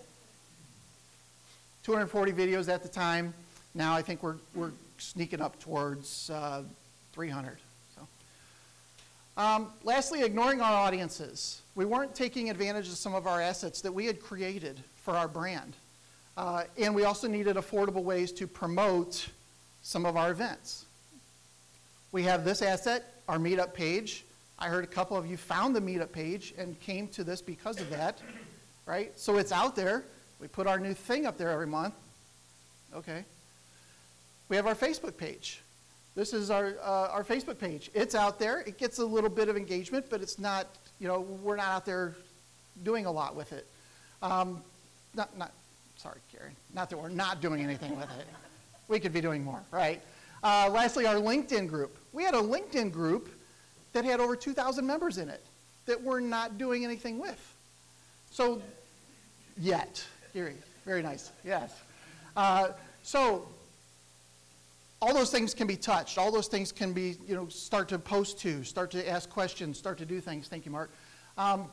240 1.84 2.32
videos 2.32 2.70
at 2.74 2.84
the 2.84 2.90
time. 2.90 3.34
Now 3.76 3.94
I 3.94 4.02
think 4.02 4.24
we're, 4.24 4.38
we're 4.56 4.72
sneaking 4.98 5.42
up 5.42 5.60
towards 5.60 6.30
uh, 6.30 6.64
300. 7.12 7.58
Um, 9.38 9.68
lastly, 9.84 10.24
ignoring 10.24 10.62
our 10.62 10.74
audiences. 10.74 11.62
We 11.76 11.86
weren't 11.86 12.16
taking 12.16 12.50
advantage 12.50 12.88
of 12.88 12.96
some 12.96 13.14
of 13.14 13.28
our 13.28 13.40
assets 13.40 13.82
that 13.82 13.92
we 13.92 14.08
had 14.08 14.20
created 14.20 14.82
for 14.96 15.16
our 15.16 15.28
brand. 15.28 15.76
Uh, 16.36 16.64
and 16.80 16.96
we 16.96 17.04
also 17.04 17.28
needed 17.28 17.56
affordable 17.56 18.04
ways 18.04 18.32
to 18.32 18.48
promote 18.48 19.28
some 19.84 20.08
of 20.08 20.18
our 20.18 20.32
events. 20.32 20.86
We 22.12 22.24
have 22.24 22.44
this 22.46 22.64
asset, 22.64 23.22
our 23.28 23.38
meetup 23.38 23.76
page. 23.76 24.26
I 24.58 24.70
heard 24.70 24.84
a 24.84 24.88
couple 24.88 25.16
of 25.16 25.28
you 25.28 25.38
found 25.38 25.76
the 25.76 25.82
meetup 25.82 26.12
page 26.12 26.56
and 26.58 26.80
came 26.80 27.08
to 27.10 27.24
this 27.24 27.40
because 27.40 27.80
of 27.80 27.92
that, 27.92 28.20
right? 28.88 29.12
So 29.20 29.38
it's 29.38 29.52
out 29.52 29.76
there. 29.76 30.06
We 30.40 30.48
put 30.48 30.66
our 30.66 30.80
new 30.80 30.96
thing 30.96 31.28
up 31.28 31.38
there 31.38 31.50
every 31.50 31.68
month. 31.68 31.94
Okay. 32.96 33.24
We 34.50 34.56
have 34.56 34.66
our 34.66 34.76
Facebook 34.76 35.16
page. 35.16 35.62
This 36.18 36.34
is 36.34 36.50
our, 36.50 36.74
uh, 36.84 37.10
our 37.12 37.24
Facebook 37.24 37.60
page. 37.60 37.92
It's 37.94 38.16
out 38.16 38.40
there. 38.40 38.62
It 38.62 38.80
gets 38.80 38.98
a 38.98 39.06
little 39.06 39.30
bit 39.30 39.50
of 39.50 39.56
engagement, 39.56 40.08
but 40.10 40.20
it's 40.20 40.40
not, 40.40 40.66
you 41.00 41.08
know, 41.08 41.20
we're 41.20 41.58
not 41.58 41.68
out 41.68 41.86
there 41.86 42.16
doing 42.84 43.06
a 43.06 43.12
lot 43.12 43.36
with 43.36 43.54
it. 43.54 43.68
Um, 44.24 44.64
not, 45.14 45.38
not, 45.38 45.52
sorry, 45.96 46.18
Gary. 46.34 46.54
Not 46.74 46.90
that 46.90 46.98
we're 46.98 47.10
not 47.10 47.40
doing 47.40 47.62
anything 47.62 47.96
with 47.96 48.10
it. 48.18 48.26
We 48.88 49.00
could 49.00 49.14
be 49.14 49.22
doing 49.22 49.44
more, 49.44 49.62
right? 49.70 50.02
Uh, 50.44 50.72
lastly, 50.72 51.06
our 51.06 51.18
LinkedIn 51.18 51.68
group. 51.70 51.96
We 52.14 52.24
had 52.24 52.34
a 52.34 52.42
LinkedIn 52.42 52.92
group 52.92 53.30
that 53.94 54.04
had 54.04 54.20
over 54.20 54.36
2,000 54.36 54.88
members 54.88 55.20
in 55.20 55.30
it 55.30 55.44
that 55.86 56.02
we're 56.02 56.20
not 56.20 56.58
doing 56.58 56.84
anything 56.84 57.20
with. 57.20 57.54
So, 58.32 58.60
yet. 59.56 60.04
Gary, 60.34 60.56
very 60.84 61.04
nice. 61.04 61.32
Yes. 61.46 61.80
Uh, 62.36 62.70
so, 63.04 63.48
all 65.02 65.14
those 65.14 65.30
things 65.30 65.54
can 65.54 65.68
be 65.68 65.76
touched. 65.76 66.18
All 66.18 66.32
those 66.32 66.48
things 66.48 66.72
can 66.72 66.94
be, 66.94 67.18
you 67.28 67.36
know, 67.36 67.48
start 67.48 67.90
to 67.90 68.00
post 68.00 68.40
to, 68.40 68.64
start 68.64 68.92
to 68.92 69.08
ask 69.08 69.30
questions, 69.30 69.78
start 69.78 69.98
to 70.00 70.06
do 70.06 70.20
things. 70.20 70.48
Thank 70.48 70.66
you, 70.66 70.72
Mark. 70.72 70.92
Um, 71.38 71.68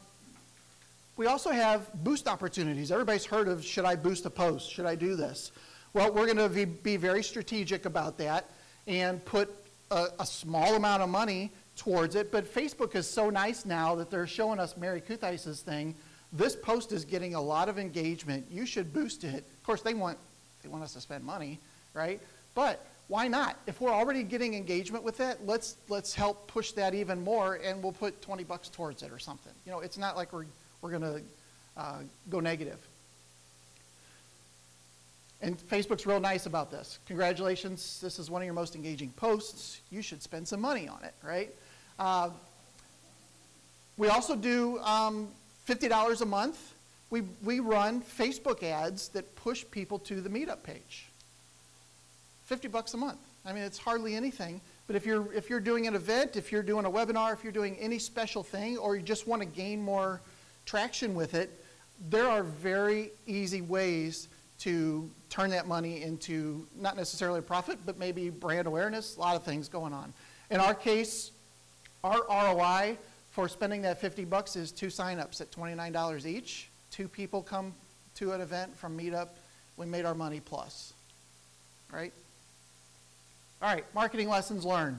we 1.17 1.27
also 1.27 1.51
have 1.51 1.93
boost 2.05 2.29
opportunities. 2.29 2.91
Everybody's 2.91 3.25
heard 3.25 3.49
of 3.49 3.65
should 3.65 3.85
I 3.85 3.97
boost 3.97 4.27
a 4.27 4.31
post? 4.31 4.71
Should 4.71 4.87
I 4.87 4.95
do 4.95 5.17
this? 5.17 5.53
Well, 5.95 6.13
we're 6.13 6.27
going 6.27 6.37
to 6.39 6.67
be 6.67 6.97
very 6.97 7.23
strategic 7.23 7.87
about 7.87 8.19
that 8.19 8.51
and 8.87 9.25
put 9.25 9.55
a, 9.91 10.09
a, 10.19 10.27
small 10.27 10.75
amount 10.75 11.03
of 11.03 11.09
money 11.09 11.53
towards 11.77 12.17
it. 12.17 12.33
But 12.33 12.53
Facebook 12.53 12.97
is 12.97 13.09
so 13.09 13.31
nice 13.31 13.65
now 13.65 13.95
that 13.95 14.11
they're 14.11 14.27
showing 14.27 14.59
us 14.59 14.77
Mary 14.77 15.01
Kuthice's 15.01 15.61
thing. 15.61 15.95
This 16.33 16.57
post 16.57 16.91
is 16.91 17.05
getting 17.05 17.37
a 17.37 17.41
lot 17.41 17.69
of 17.69 17.79
engagement. 17.79 18.47
You 18.51 18.67
should 18.67 18.93
boost 18.93 19.23
it. 19.23 19.45
Of 19.57 19.63
course, 19.63 19.83
they 19.83 19.95
want 19.95 20.19
they 20.63 20.69
want 20.69 20.83
us 20.83 20.95
to 20.95 21.01
spend 21.01 21.23
money, 21.23 21.61
right? 21.93 22.21
But 22.55 22.85
why 23.09 23.29
not? 23.29 23.59
If 23.67 23.81
we're 23.81 23.93
already 23.93 24.23
getting 24.23 24.55
engagement 24.55 25.05
with 25.05 25.21
it, 25.21 25.39
let's 25.45 25.77
let's 25.89 26.15
help 26.15 26.49
push 26.49 26.73
that 26.73 26.95
even 26.95 27.23
more, 27.23 27.57
and 27.57 27.83
we'll 27.83 27.93
put 27.93 28.23
20 28.23 28.45
bucks 28.45 28.69
towards 28.69 29.03
it 29.03 29.13
or 29.13 29.19
something. 29.19 29.53
You 29.67 29.73
know, 29.73 29.81
it's 29.81 29.99
not 29.99 30.17
like 30.17 30.33
we're 30.33 30.47
we're 30.81 30.99
to 30.99 31.23
uh, 31.77 31.99
go 32.29 32.41
negative. 32.41 32.79
And 35.41 35.59
Facebook's 35.59 36.07
real 36.07 36.21
nice 36.21 36.47
about 36.47 36.71
this. 36.71 36.99
Congratulations, 37.07 38.01
this 38.01 38.19
is 38.19 38.31
one 38.31 38.41
of 38.41 38.47
your 38.47 38.55
most 38.55 38.77
engaging 38.77 39.11
posts. 39.11 39.83
You 39.91 40.01
should 40.01 40.23
spend 40.23 40.49
some 40.49 40.61
money 40.61 40.89
on 40.89 41.05
it, 41.05 41.15
right? 41.23 41.51
Uh, 41.99 42.31
we 43.99 44.09
also 44.09 44.37
do 44.37 44.79
um, 44.79 45.29
$50 45.69 46.21
a 46.21 46.25
month. 46.25 46.75
We, 47.11 47.23
we 47.43 47.61
run 47.61 48.01
Facebook 48.01 48.63
ads 48.63 49.09
that 49.09 49.37
push 49.37 49.65
people 49.71 49.99
to 50.01 50.21
the 50.21 50.31
meetup 50.31 50.63
page. 50.63 51.09
50 52.45 52.69
bucks 52.69 52.95
a 52.95 52.97
month. 52.97 53.19
I 53.45 53.53
mean, 53.53 53.63
it's 53.63 53.79
hardly 53.79 54.15
anything. 54.15 54.61
But 54.87 54.97
if 54.97 55.07
you're, 55.07 55.33
if 55.33 55.49
you're 55.49 55.61
doing 55.61 55.87
an 55.87 55.95
event, 55.95 56.37
if 56.37 56.53
you're 56.53 56.63
doing 56.63 56.85
a 56.85 56.91
webinar, 56.91 57.33
if 57.33 57.43
you're 57.43 57.53
doing 57.53 57.77
any 57.79 57.99
special 57.99 58.43
thing, 58.43 58.77
or 58.77 58.97
you 58.97 59.03
just 59.03 59.27
want 59.27 59.41
to 59.41 59.47
gain 59.47 59.83
more 59.83 60.21
traction 60.67 61.15
with 61.15 61.35
it, 61.35 61.65
there 62.11 62.29
are 62.29 62.43
very 62.43 63.11
easy 63.27 63.61
ways 63.61 64.29
to 64.61 65.11
turn 65.31 65.51
that 65.51 65.67
money 65.67 66.03
into 66.03 66.67
not 66.77 66.97
necessarily 66.97 67.39
a 67.39 67.43
profit, 67.43 67.79
but 67.85 67.99
maybe 67.99 68.31
brand 68.31 68.67
awareness, 68.67 69.17
a 69.17 69.21
lot 69.21 69.37
of 69.37 69.43
things 69.43 69.69
going 69.69 69.93
on. 69.93 70.13
In 70.51 70.61
our 70.61 70.75
case, 70.75 71.33
our 72.03 72.21
ROI 72.29 72.99
for 73.31 73.49
spending 73.49 73.83
that 73.83 74.01
50 74.01 74.25
bucks 74.27 74.55
is 74.55 74.71
two 74.71 74.87
signups 74.87 75.41
at 75.41 75.51
$29 75.51 76.27
each. 76.27 76.69
Two 76.91 77.09
people 77.09 77.43
come 77.43 77.75
to 78.17 78.33
an 78.33 78.41
event 78.41 78.77
from 78.77 78.97
Meetup. 78.97 79.29
We 79.77 79.87
made 79.87 80.05
our 80.05 80.15
money 80.15 80.41
plus. 80.41 80.93
Right? 81.91 82.13
All 83.65 83.71
right, 83.71 83.87
marketing 83.95 84.29
lessons 84.29 84.67
learned. 84.67 84.99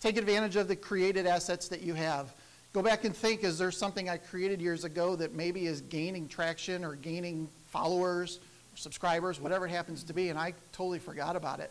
Take 0.00 0.16
advantage 0.16 0.56
of 0.56 0.68
the 0.68 0.74
created 0.74 1.26
assets 1.26 1.68
that 1.68 1.82
you 1.82 1.92
have. 1.92 2.32
Go 2.72 2.80
back 2.80 3.04
and 3.04 3.14
think 3.14 3.44
is 3.44 3.58
there 3.58 3.70
something 3.70 4.08
I 4.08 4.16
created 4.16 4.58
years 4.58 4.84
ago 4.84 5.14
that 5.16 5.34
maybe 5.34 5.66
is 5.66 5.82
gaining 5.82 6.26
traction 6.26 6.82
or 6.82 6.94
gaining 6.94 7.46
followers, 7.68 8.38
or 8.72 8.76
subscribers, 8.78 9.38
whatever 9.38 9.66
it 9.66 9.70
happens 9.70 10.02
to 10.04 10.14
be, 10.14 10.30
and 10.30 10.38
I 10.38 10.54
totally 10.72 10.98
forgot 10.98 11.36
about 11.36 11.60
it. 11.60 11.70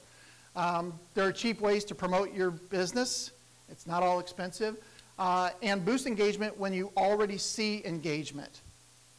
Um, 0.56 0.94
there 1.16 1.26
are 1.26 1.32
cheap 1.32 1.62
ways 1.62 1.84
to 1.86 1.96
promote 1.96 2.32
your 2.32 2.52
business, 2.52 3.32
it's 3.68 3.88
not 3.88 4.04
all 4.04 4.20
expensive. 4.20 4.78
Uh, 5.18 5.50
and 5.64 5.84
boost 5.84 6.06
engagement 6.06 6.56
when 6.60 6.74
you 6.74 6.92
already 6.96 7.40
see 7.40 7.82
engagement. 7.86 8.62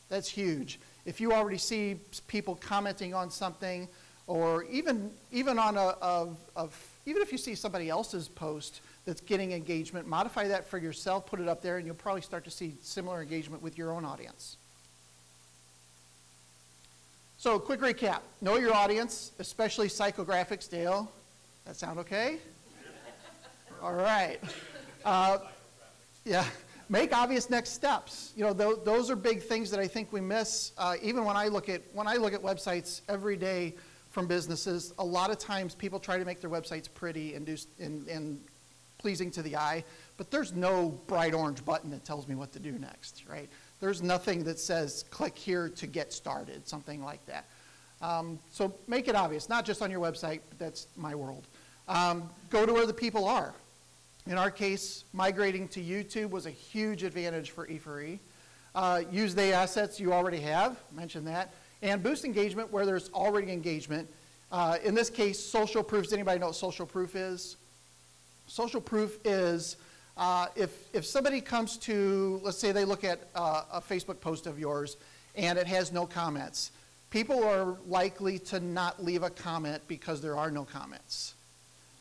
That's 0.09 0.29
huge. 0.29 0.79
If 1.07 1.21
you 1.21 1.33
already 1.33 1.59
see 1.59 1.99
people 2.29 2.55
commenting 2.55 3.15
on 3.15 3.33
something, 3.33 3.89
or 4.29 4.63
even 4.67 5.11
even 5.33 5.59
on 5.59 5.77
a, 5.77 5.97
a, 6.01 6.29
a 6.55 6.69
even 7.07 7.23
if 7.23 7.33
you 7.33 7.39
see 7.39 7.55
somebody 7.55 7.89
else's 7.89 8.29
post 8.29 8.81
that's 9.05 9.21
getting 9.21 9.53
engagement, 9.53 10.07
modify 10.07 10.49
that 10.49 10.69
for 10.69 10.79
yourself, 10.79 11.27
put 11.27 11.41
it 11.41 11.49
up 11.49 11.63
there, 11.63 11.79
and 11.79 11.87
you'll 11.87 11.95
probably 11.95 12.21
start 12.21 12.45
to 12.45 12.51
see 12.51 12.75
similar 12.83 13.23
engagement 13.23 13.63
with 13.63 13.79
your 13.79 13.93
own 13.93 14.05
audience. 14.05 14.57
So, 17.39 17.59
quick 17.59 17.81
recap 17.81 18.21
know 18.43 18.59
your 18.59 18.75
audience, 18.75 19.33
especially 19.39 19.89
psychographics. 19.89 20.69
Dale, 20.69 21.11
that 21.65 21.77
sound 21.77 21.99
okay? 22.01 22.39
All 23.83 23.95
right. 23.95 24.39
Uh, 25.05 25.39
yeah. 26.27 26.45
Make 26.91 27.17
obvious 27.17 27.49
next 27.49 27.71
steps. 27.71 28.33
You 28.37 28.45
know, 28.45 28.53
th- 28.53 28.85
those 28.85 29.11
are 29.11 29.17
big 29.17 29.43
things 29.43 29.71
that 29.71 29.79
I 29.81 29.87
think 29.87 30.13
we 30.13 30.21
miss. 30.21 30.73
Uh, 30.77 30.97
even 31.01 31.25
when 31.25 31.37
I 31.37 31.47
look 31.47 31.69
at 31.69 31.83
when 31.95 32.07
I 32.07 32.17
look 32.17 32.35
at 32.35 32.43
websites 32.43 33.01
every 33.09 33.37
day 33.37 33.75
from 34.11 34.27
businesses, 34.27 34.93
a 34.99 35.05
lot 35.05 35.31
of 35.31 35.39
times 35.39 35.75
people 35.75 36.01
try 36.01 36.19
to 36.19 36.25
make 36.25 36.41
their 36.41 36.51
websites 36.51 36.89
pretty 36.93 37.35
and 37.35 37.47
do 37.47 37.57
and, 37.79 38.07
and 38.09 38.41
pleasing 38.99 39.31
to 39.31 39.43
the 39.43 39.57
eye, 39.57 39.83
but 40.19 40.31
there's 40.31 40.53
no 40.53 40.91
bright 41.07 41.33
orange 41.33 41.65
button 41.65 41.91
that 41.91 42.05
tells 42.05 42.29
me 42.29 42.35
what 42.35 42.53
to 42.53 42.59
do 42.59 42.73
next, 42.73 43.25
right? 43.27 43.49
There's 43.81 44.03
nothing 44.03 44.45
that 44.45 44.59
says 44.59 45.05
click 45.11 45.39
here 45.39 45.71
to 45.71 45.87
get 45.87 46.13
started, 46.13 46.69
something 46.69 47.03
like 47.03 47.25
that. 47.27 47.47
Um, 48.03 48.39
so 48.51 48.75
make 48.87 49.09
it 49.09 49.15
obvious, 49.15 49.49
not 49.49 49.65
just 49.65 49.81
on 49.81 49.91
your 49.91 50.01
website, 50.01 50.41
but 50.49 50.59
that's 50.59 50.87
my 50.97 51.15
world. 51.15 51.47
Um, 51.89 52.29
go 52.51 52.67
to 52.67 52.73
where 52.73 52.87
the 52.87 52.95
people 52.95 53.27
are. 53.27 53.55
In 54.27 54.37
our 54.37 54.51
case, 54.51 55.05
migrating 55.13 55.67
to 55.69 55.81
YouTube 55.81 56.31
was 56.31 56.47
a 56.47 56.51
huge 56.51 57.03
advantage 57.03 57.51
for 57.51 57.67
E4E. 57.67 58.19
Uh, 58.75 59.03
use 59.11 59.35
the 59.35 59.53
assets 59.53 59.99
you 59.99 60.13
already 60.13 60.41
have, 60.41 60.79
mentioned 60.93 61.27
that, 61.27 61.53
and 61.83 62.03
boost 62.03 62.25
engagement 62.25 62.73
where 62.73 62.85
there's 62.87 63.11
already 63.11 63.53
engagement. 63.53 64.09
Uh, 64.53 64.79
in 64.85 64.95
this 64.95 65.11
case, 65.11 65.39
social 65.39 65.83
proof. 65.83 66.05
Does 66.05 66.13
anybody 66.13 66.39
know 66.39 66.47
what 66.47 66.57
social 66.57 66.87
proof 66.87 67.15
is? 67.15 67.57
Social 68.47 68.81
proof 68.81 69.19
is 69.25 69.77
uh, 70.17 70.47
if, 70.57 70.71
if 70.93 71.07
somebody 71.07 71.41
comes 71.41 71.77
to, 71.79 72.41
let's 72.43 72.59
say 72.59 72.73
they 72.73 72.85
look 72.85 73.05
at 73.05 73.21
uh, 73.35 73.63
a 73.73 73.81
Facebook 73.81 74.21
post 74.21 74.47
of 74.47 74.59
yours 74.59 74.97
and 75.37 75.59
it 75.59 75.67
has 75.67 75.93
no 75.93 76.05
comments, 76.07 76.73
people 77.11 77.45
are 77.45 77.77
likely 77.87 78.39
to 78.39 78.61
not 78.61 79.03
leave 79.03 79.23
a 79.23 79.31
comment 79.31 79.81
because 79.89 80.21
there 80.21 80.37
are 80.37 80.51
no 80.51 80.65
comments. 80.65 81.35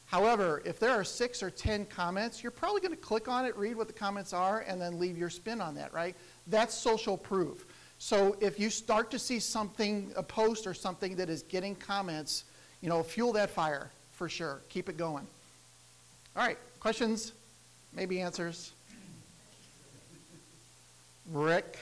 However, 0.07 0.63
if 0.65 0.79
there 0.79 0.89
are 0.89 1.03
six 1.03 1.43
or 1.43 1.51
10 1.51 1.85
comments, 1.85 2.41
you're 2.41 2.51
probably 2.51 2.81
going 2.81 2.95
to 2.95 2.97
click 2.97 3.27
on 3.27 3.45
it, 3.45 3.55
read 3.55 3.75
what 3.75 3.85
the 3.85 3.93
comments 3.93 4.33
are, 4.33 4.65
and 4.67 4.81
then 4.81 4.99
leave 4.99 5.19
your 5.19 5.29
spin 5.29 5.61
on 5.61 5.75
that, 5.75 5.93
right? 5.93 6.15
That's 6.47 6.73
social 6.73 7.15
proof. 7.15 7.67
So 7.99 8.37
if 8.39 8.59
you 8.59 8.69
start 8.69 9.11
to 9.11 9.19
see 9.19 9.39
something, 9.39 10.11
a 10.15 10.23
post 10.23 10.65
or 10.65 10.73
something 10.73 11.15
that 11.17 11.29
is 11.29 11.43
getting 11.43 11.75
comments, 11.75 12.45
you 12.81 12.89
know, 12.89 13.03
fuel 13.03 13.33
that 13.33 13.49
fire 13.49 13.91
for 14.13 14.29
sure. 14.29 14.61
Keep 14.69 14.89
it 14.89 14.97
going. 14.97 15.27
All 16.35 16.45
right, 16.45 16.57
questions? 16.79 17.33
Maybe 17.93 18.21
answers? 18.21 18.71
Rick? 21.31 21.77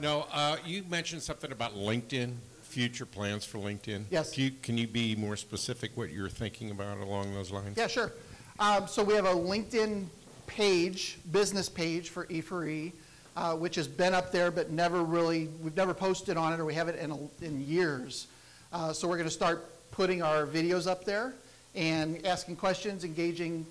No, 0.01 0.27
uh, 0.31 0.55
you 0.65 0.83
mentioned 0.83 1.21
something 1.21 1.51
about 1.51 1.75
LinkedIn, 1.75 2.33
future 2.69 3.05
plans 3.05 3.43
for 3.43 3.57
LinkedIn. 3.57 4.05
Yes. 4.11 4.33
Can 4.33 4.43
you, 4.43 4.51
can 4.61 4.77
you 4.77 4.87
be 4.87 5.15
more 5.15 5.35
specific 5.35 5.91
what 5.95 6.11
you're 6.11 6.29
thinking 6.29 6.69
about 6.71 6.99
along 6.99 7.33
those 7.33 7.51
lines? 7.51 7.77
Yeah, 7.77 7.87
sure. 7.87 8.13
Um, 8.59 8.87
so 8.87 9.03
we 9.03 9.15
have 9.15 9.25
a 9.25 9.33
LinkedIn 9.33 10.05
page, 10.45 11.17
business 11.31 11.67
page 11.67 12.09
for 12.09 12.25
E4E, 12.27 12.91
uh, 13.35 13.55
which 13.55 13.75
has 13.75 13.87
been 13.87 14.13
up 14.13 14.31
there 14.31 14.51
but 14.51 14.69
never 14.69 15.03
really, 15.03 15.47
we've 15.61 15.75
never 15.75 15.93
posted 15.93 16.37
on 16.37 16.53
it 16.53 16.59
or 16.59 16.65
we 16.65 16.73
haven't 16.73 16.97
in, 16.99 17.11
a, 17.11 17.45
in 17.45 17.65
years. 17.67 18.27
Uh, 18.71 18.93
so 18.93 19.07
we're 19.07 19.17
going 19.17 19.27
to 19.27 19.33
start 19.33 19.65
putting 19.91 20.21
our 20.21 20.45
videos 20.45 20.87
up 20.87 21.05
there 21.05 21.33
and 21.73 22.23
asking 22.25 22.55
questions, 22.55 23.03
engaging, 23.03 23.65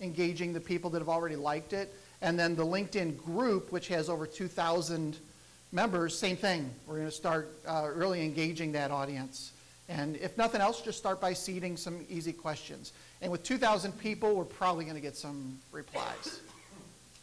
engaging 0.00 0.52
the 0.52 0.60
people 0.60 0.90
that 0.90 1.00
have 1.00 1.08
already 1.08 1.36
liked 1.36 1.72
it. 1.72 1.92
And 2.22 2.38
then 2.38 2.54
the 2.54 2.64
LinkedIn 2.64 3.16
group, 3.16 3.72
which 3.72 3.88
has 3.88 4.08
over 4.08 4.26
2,000 4.26 5.16
members, 5.78 6.16
same 6.16 6.36
thing. 6.36 6.70
We're 6.86 6.94
going 6.96 7.06
to 7.08 7.12
start 7.12 7.50
uh, 7.66 7.88
really 7.94 8.24
engaging 8.24 8.72
that 8.72 8.90
audience. 8.90 9.52
And 9.88 10.16
if 10.16 10.38
nothing 10.38 10.60
else, 10.62 10.80
just 10.80 10.96
start 10.96 11.20
by 11.20 11.34
seeding 11.34 11.76
some 11.76 12.06
easy 12.08 12.32
questions. 12.32 12.92
And 13.20 13.30
with 13.30 13.42
2,000 13.42 13.92
people, 13.98 14.34
we're 14.34 14.44
probably 14.44 14.84
going 14.84 14.96
to 14.96 15.02
get 15.02 15.16
some 15.16 15.58
replies. 15.72 16.40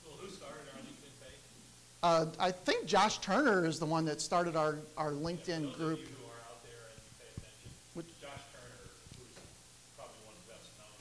Well, 0.06 0.18
who 0.20 0.28
started 0.30 0.60
our 0.76 0.80
LinkedIn 0.82 1.26
page? 1.26 1.40
Uh, 2.04 2.26
I 2.40 2.52
think 2.52 2.86
Josh 2.86 3.18
Turner 3.20 3.66
is 3.66 3.80
the 3.80 3.86
one 3.86 4.06
that 4.06 4.22
started 4.22 4.56
our, 4.56 4.78
our 4.98 5.12
LinkedIn 5.12 5.74
group. 5.76 6.00
Of 6.00 6.06
you 6.06 6.16
who 6.20 6.28
are 6.30 6.42
out 6.52 6.62
there 6.62 6.86
and 6.92 7.02
you 7.02 7.12
pay 7.18 7.30
attention, 7.38 7.72
Which- 7.96 8.14
Josh 8.22 8.44
Turner, 8.54 8.92
who's 9.18 9.34
probably 9.98 10.22
one 10.28 10.36
of 10.38 10.44
the 10.46 10.54
best 10.54 10.70
known 10.78 10.94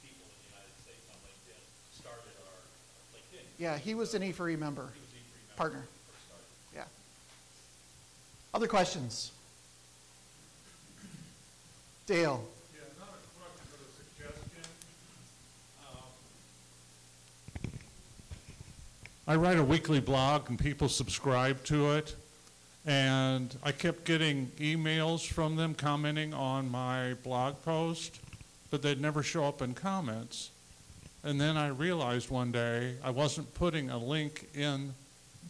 people 0.00 0.24
in 0.24 0.36
the 0.40 0.48
United 0.48 0.76
States 0.80 1.04
on 1.12 1.18
LinkedIn, 1.28 1.60
started 1.92 2.32
our 2.46 2.56
LinkedIn. 3.12 3.44
Yeah, 3.58 3.76
he 3.76 3.92
was 3.94 4.14
an 4.14 4.22
E4E 4.22 4.56
member, 4.56 4.88
He 4.96 5.00
was 5.04 5.12
E3 5.12 5.28
member 5.44 5.56
partner. 5.60 5.84
when 5.84 5.92
we 5.92 6.08
first 6.08 6.24
started. 6.24 6.48
Yeah. 6.72 6.88
Other 8.54 8.66
questions? 8.66 9.30
Dale? 12.06 12.44
Suggestion. 13.96 14.62
Um, 17.64 17.70
I 19.26 19.36
write 19.36 19.58
a 19.58 19.64
weekly 19.64 20.00
blog 20.00 20.50
and 20.50 20.58
people 20.58 20.90
subscribe 20.90 21.64
to 21.64 21.92
it. 21.92 22.14
And 22.84 23.56
I 23.62 23.72
kept 23.72 24.04
getting 24.04 24.50
emails 24.58 25.26
from 25.26 25.56
them 25.56 25.72
commenting 25.72 26.34
on 26.34 26.70
my 26.70 27.14
blog 27.22 27.54
post, 27.64 28.20
but 28.70 28.82
they'd 28.82 29.00
never 29.00 29.22
show 29.22 29.44
up 29.44 29.62
in 29.62 29.72
comments. 29.72 30.50
And 31.24 31.40
then 31.40 31.56
I 31.56 31.68
realized 31.68 32.28
one 32.28 32.52
day 32.52 32.96
I 33.02 33.10
wasn't 33.10 33.54
putting 33.54 33.88
a 33.88 33.96
link 33.96 34.48
in 34.54 34.92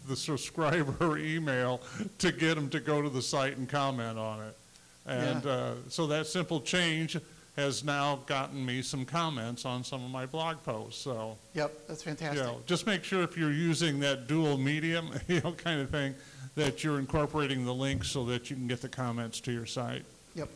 the 0.06 0.16
subscriber 0.16 1.18
email 1.18 1.80
to 2.18 2.32
get 2.32 2.54
them 2.54 2.68
to 2.71 2.80
go 2.80 3.02
to 3.02 3.09
the 3.09 3.23
site 3.23 3.56
and 3.56 3.68
comment 3.68 4.18
on 4.18 4.42
it. 4.42 4.56
And 5.06 5.44
Yeah. 5.44 5.50
uh, 5.50 5.75
so 5.88 6.06
that 6.09 6.26
simple 6.26 6.61
change 6.61 7.16
has 7.56 7.85
now 7.85 8.16
gotten 8.26 8.64
me 8.64 8.80
some 8.80 9.04
comments 9.04 9.64
on 9.66 9.85
some 9.85 10.02
of 10.04 10.11
my 10.11 10.25
blog 10.25 10.62
posts. 10.64 11.02
So, 11.02 11.37
Yep, 11.54 11.87
that's 11.87 12.00
you 12.06 12.14
fantastic. 12.14 12.42
know, 12.44 12.61
just 12.66 12.87
make 12.87 13.05
sure 13.05 13.22
if 13.22 13.37
you're 13.37 13.53
using 13.53 14.00
that 14.00 14.27
dual 14.27 14.57
medium, 14.57 15.11
you 15.29 15.40
know, 15.42 15.53
kind 15.53 15.81
of 15.81 15.90
thing, 15.90 16.14
that 16.55 16.83
you're 16.85 16.98
incorporating 16.98 17.64
the 17.64 17.74
links 17.74 18.11
so 18.11 18.24
that 18.27 18.48
you 18.50 18.57
can 18.57 18.66
get 18.68 18.81
the 18.81 18.88
comments 18.88 19.40
to 19.40 19.53
your 19.53 19.66
site. 19.66 20.05
Yep. 20.35 20.48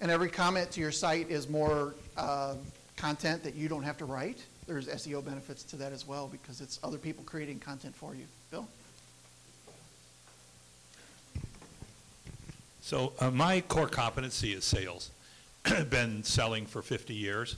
And 0.00 0.10
every 0.10 0.30
comment 0.30 0.70
to 0.72 0.80
your 0.80 0.92
site 0.92 1.30
is 1.30 1.48
more 1.48 1.94
uh, 2.16 2.54
content 2.96 3.42
that 3.44 3.54
you 3.54 3.68
don't 3.68 3.82
have 3.82 3.96
to 3.98 4.04
write. 4.04 4.38
There's 4.66 4.88
SEO 4.88 5.24
benefits 5.24 5.62
to 5.64 5.76
that 5.76 5.92
as 5.92 6.06
well 6.06 6.26
because 6.28 6.60
it's 6.60 6.78
other 6.82 6.98
people 6.98 7.22
creating 7.24 7.58
content 7.58 7.94
for 7.94 8.14
you. 8.14 8.24
Bill? 8.50 8.66
So 12.80 13.12
uh, 13.18 13.30
my 13.30 13.60
core 13.62 13.88
competency 13.88 14.52
is 14.52 14.64
sales. 14.64 15.10
Been 15.90 16.22
selling 16.22 16.66
for 16.66 16.82
50 16.82 17.14
years. 17.14 17.56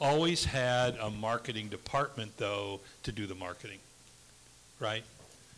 Always 0.00 0.44
had 0.44 0.96
a 0.96 1.10
marketing 1.10 1.68
department, 1.68 2.32
though, 2.38 2.80
to 3.02 3.12
do 3.12 3.26
the 3.26 3.34
marketing, 3.34 3.78
right? 4.80 5.04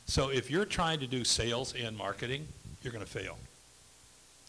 So 0.07 0.29
if 0.31 0.51
you're 0.51 0.65
trying 0.65 1.01
to 1.01 1.07
do 1.07 1.25
sales 1.25 1.75
and 1.81 1.97
marketing, 1.97 2.47
you're 2.83 2.93
going 2.93 3.05
to 3.05 3.11
fail. 3.11 3.39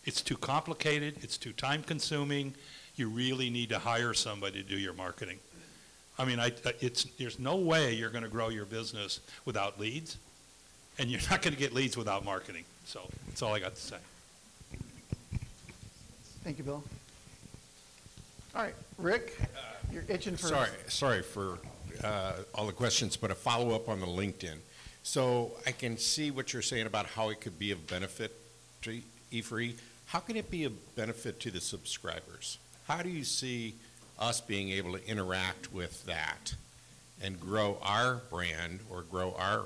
It's 0.04 0.22
too 0.22 0.38
complicated. 0.38 1.16
It's 1.22 1.38
too 1.38 1.54
time-consuming. 1.54 2.56
You 2.96 3.10
really 3.10 3.50
need 3.50 3.70
to 3.70 3.80
hire 3.80 4.14
somebody 4.14 4.64
to 4.64 4.68
do 4.68 4.78
your 4.78 4.94
marketing. 4.94 5.38
I 6.18 6.26
mean, 6.26 6.40
I, 6.40 6.52
it's, 6.80 7.06
there's 7.18 7.40
no 7.40 7.58
way 7.58 7.94
you're 7.94 8.10
going 8.10 8.24
to 8.24 8.30
grow 8.30 8.50
your 8.50 8.66
business 8.66 9.20
without 9.44 9.80
leads, 9.80 10.18
and 10.98 11.10
you're 11.10 11.22
not 11.30 11.42
going 11.42 11.54
to 11.54 11.60
get 11.60 11.74
leads 11.74 11.98
without 11.98 12.24
marketing. 12.24 12.64
So 12.86 13.02
that's 13.28 13.42
all 13.42 13.54
I 13.54 13.60
got 13.60 13.76
to 13.76 13.82
say. 13.82 13.98
Thank 16.44 16.58
you, 16.58 16.64
Bill. 16.64 16.84
All 18.56 18.64
right, 18.64 18.76
Rick, 18.98 19.38
you're 19.92 20.06
itching 20.08 20.38
for. 20.38 20.48
Sorry, 20.48 20.70
sorry 20.88 21.22
for 21.22 21.58
uh, 22.04 22.34
all 22.54 22.66
the 22.66 22.72
questions, 22.72 23.18
but 23.18 23.32
a 23.32 23.36
follow-up 23.36 23.90
on 23.90 24.00
the 24.00 24.06
LinkedIn. 24.06 24.58
So 25.04 25.52
I 25.68 25.72
can 25.72 25.98
see 25.98 26.32
what 26.32 26.54
you're 26.54 26.62
saying 26.62 26.88
about 26.88 27.06
how 27.06 27.30
it 27.30 27.42
could 27.42 27.60
be 27.60 27.72
of 27.72 27.86
benefit 27.88 28.32
to 28.84 29.02
E4E. 29.32 29.76
How 30.08 30.20
can 30.20 30.36
it 30.36 30.50
be 30.50 30.64
a 30.64 30.70
benefit 30.70 31.40
to 31.42 31.52
the 31.52 31.60
subscribers? 31.60 32.58
How 32.88 33.02
do 33.02 33.10
you 33.10 33.24
see 33.24 33.76
us 34.20 34.42
being 34.42 34.70
able 34.72 34.94
to 34.98 35.08
interact 35.08 35.74
with 35.74 36.06
that 36.06 36.54
and 37.22 37.40
grow 37.40 37.78
our 37.82 38.22
brand 38.30 38.80
or 38.90 39.04
grow 39.04 39.34
our, 39.38 39.66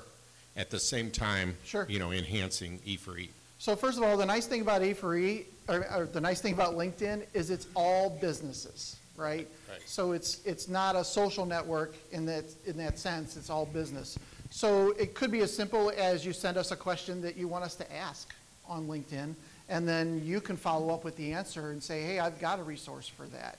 at 0.56 0.70
the 0.70 0.78
same 0.78 1.10
time, 1.10 1.56
Sure. 1.64 1.86
you 1.88 1.98
know, 1.98 2.12
enhancing 2.12 2.80
E 2.84 2.96
E4E? 2.96 3.28
So 3.58 3.76
first 3.76 3.98
of 3.98 4.04
all, 4.04 4.16
the 4.16 4.26
nice 4.26 4.46
thing 4.46 4.62
about 4.62 4.82
E4E, 4.82 5.44
or, 5.68 5.86
or 5.94 6.06
the 6.06 6.20
nice 6.20 6.40
thing 6.40 6.54
about 6.54 6.74
LinkedIn 6.74 7.24
is 7.34 7.50
it's 7.50 7.66
all 7.74 8.10
businesses, 8.20 8.96
right? 9.16 9.46
Right. 9.68 9.80
So 9.86 10.12
it's, 10.12 10.40
it's 10.46 10.66
not 10.68 10.96
a 10.96 11.04
social 11.04 11.44
network 11.44 11.94
in 12.12 12.24
that, 12.26 12.44
in 12.66 12.76
that 12.78 12.98
sense, 12.98 13.36
it's 13.36 13.50
all 13.50 13.66
business. 13.66 14.18
So 14.50 14.90
it 14.92 15.14
could 15.14 15.30
be 15.30 15.40
as 15.40 15.54
simple 15.54 15.92
as 15.96 16.24
you 16.24 16.32
send 16.32 16.56
us 16.56 16.70
a 16.72 16.76
question 16.76 17.20
that 17.22 17.36
you 17.36 17.46
want 17.48 17.64
us 17.64 17.74
to 17.76 17.94
ask 17.96 18.32
on 18.68 18.88
LinkedIn, 18.88 19.34
and 19.68 19.86
then 19.88 20.22
you 20.24 20.40
can 20.40 20.56
follow 20.56 20.92
up 20.92 21.04
with 21.04 21.16
the 21.16 21.32
answer 21.32 21.70
and 21.70 21.82
say, 21.82 22.02
hey, 22.02 22.18
I've 22.18 22.40
got 22.40 22.58
a 22.58 22.62
resource 22.62 23.06
for 23.06 23.26
that. 23.26 23.58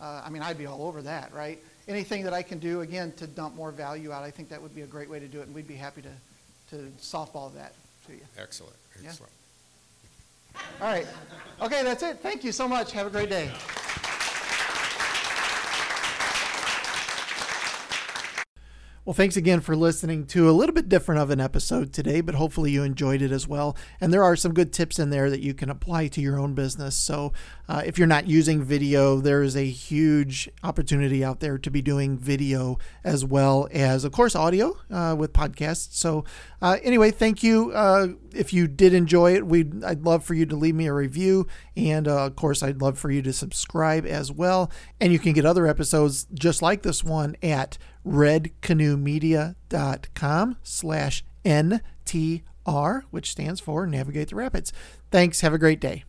Uh, 0.00 0.22
I 0.24 0.30
mean, 0.30 0.42
I'd 0.42 0.58
be 0.58 0.66
all 0.66 0.82
over 0.86 1.02
that, 1.02 1.32
right? 1.34 1.58
Anything 1.88 2.24
that 2.24 2.34
I 2.34 2.42
can 2.42 2.58
do, 2.58 2.80
again, 2.80 3.12
to 3.16 3.26
dump 3.26 3.54
more 3.54 3.70
value 3.70 4.12
out, 4.12 4.22
I 4.22 4.30
think 4.30 4.48
that 4.50 4.60
would 4.60 4.74
be 4.74 4.82
a 4.82 4.86
great 4.86 5.08
way 5.08 5.20
to 5.20 5.28
do 5.28 5.40
it, 5.40 5.46
and 5.46 5.54
we'd 5.54 5.68
be 5.68 5.76
happy 5.76 6.02
to, 6.02 6.76
to 6.76 6.82
softball 7.00 7.54
that 7.54 7.72
to 8.06 8.12
you. 8.12 8.20
Excellent, 8.38 8.74
Yeah. 9.02 9.08
excellent. 9.10 9.32
All 10.80 10.88
right. 10.88 11.06
Okay, 11.60 11.82
that's 11.82 12.02
it. 12.02 12.18
Thank 12.20 12.42
you 12.42 12.50
so 12.52 12.66
much. 12.66 12.92
Have 12.92 13.06
a 13.06 13.10
great 13.10 13.28
day. 13.28 13.50
Well, 19.04 19.14
thanks 19.14 19.36
again 19.36 19.60
for 19.60 19.76
listening 19.76 20.26
to 20.28 20.50
a 20.50 20.52
little 20.52 20.74
bit 20.74 20.88
different 20.88 21.20
of 21.20 21.30
an 21.30 21.40
episode 21.40 21.92
today, 21.92 22.20
but 22.20 22.34
hopefully 22.34 22.72
you 22.72 22.82
enjoyed 22.82 23.22
it 23.22 23.30
as 23.30 23.46
well. 23.46 23.76
And 24.00 24.12
there 24.12 24.24
are 24.24 24.34
some 24.34 24.52
good 24.52 24.72
tips 24.72 24.98
in 24.98 25.10
there 25.10 25.30
that 25.30 25.38
you 25.38 25.54
can 25.54 25.70
apply 25.70 26.08
to 26.08 26.20
your 26.20 26.40
own 26.40 26.54
business. 26.54 26.96
So 26.96 27.32
uh, 27.68 27.82
if 27.84 27.98
you're 27.98 28.06
not 28.06 28.28
using 28.28 28.62
video, 28.62 29.20
there 29.20 29.42
is 29.42 29.56
a 29.56 29.66
huge 29.66 30.48
opportunity 30.62 31.24
out 31.24 31.40
there 31.40 31.58
to 31.58 31.70
be 31.70 31.82
doing 31.82 32.16
video 32.16 32.78
as 33.02 33.24
well 33.24 33.68
as, 33.72 34.04
of 34.04 34.12
course, 34.12 34.36
audio 34.36 34.76
uh, 34.90 35.16
with 35.18 35.32
podcasts. 35.32 35.94
So 35.94 36.24
uh, 36.62 36.76
anyway, 36.82 37.10
thank 37.10 37.42
you. 37.42 37.72
Uh, 37.72 38.08
if 38.32 38.52
you 38.52 38.68
did 38.68 38.94
enjoy 38.94 39.34
it, 39.34 39.46
we 39.46 39.68
I'd 39.84 40.04
love 40.04 40.24
for 40.24 40.34
you 40.34 40.46
to 40.46 40.56
leave 40.56 40.74
me 40.74 40.86
a 40.86 40.92
review, 40.92 41.46
and 41.76 42.06
uh, 42.06 42.26
of 42.26 42.36
course, 42.36 42.62
I'd 42.62 42.80
love 42.80 42.96
for 42.98 43.10
you 43.10 43.22
to 43.22 43.32
subscribe 43.32 44.06
as 44.06 44.30
well. 44.30 44.70
And 45.00 45.12
you 45.12 45.18
can 45.18 45.32
get 45.32 45.44
other 45.44 45.66
episodes 45.66 46.28
just 46.34 46.62
like 46.62 46.82
this 46.82 47.02
one 47.02 47.34
at 47.42 47.78
redcanoemedia.com 48.06 50.56
slash 50.62 51.24
NTR, 51.44 53.02
which 53.10 53.30
stands 53.30 53.60
for 53.60 53.86
Navigate 53.86 54.28
the 54.28 54.36
Rapids. 54.36 54.72
Thanks. 55.10 55.40
Have 55.40 55.54
a 55.54 55.58
great 55.58 55.80
day. 55.80 56.04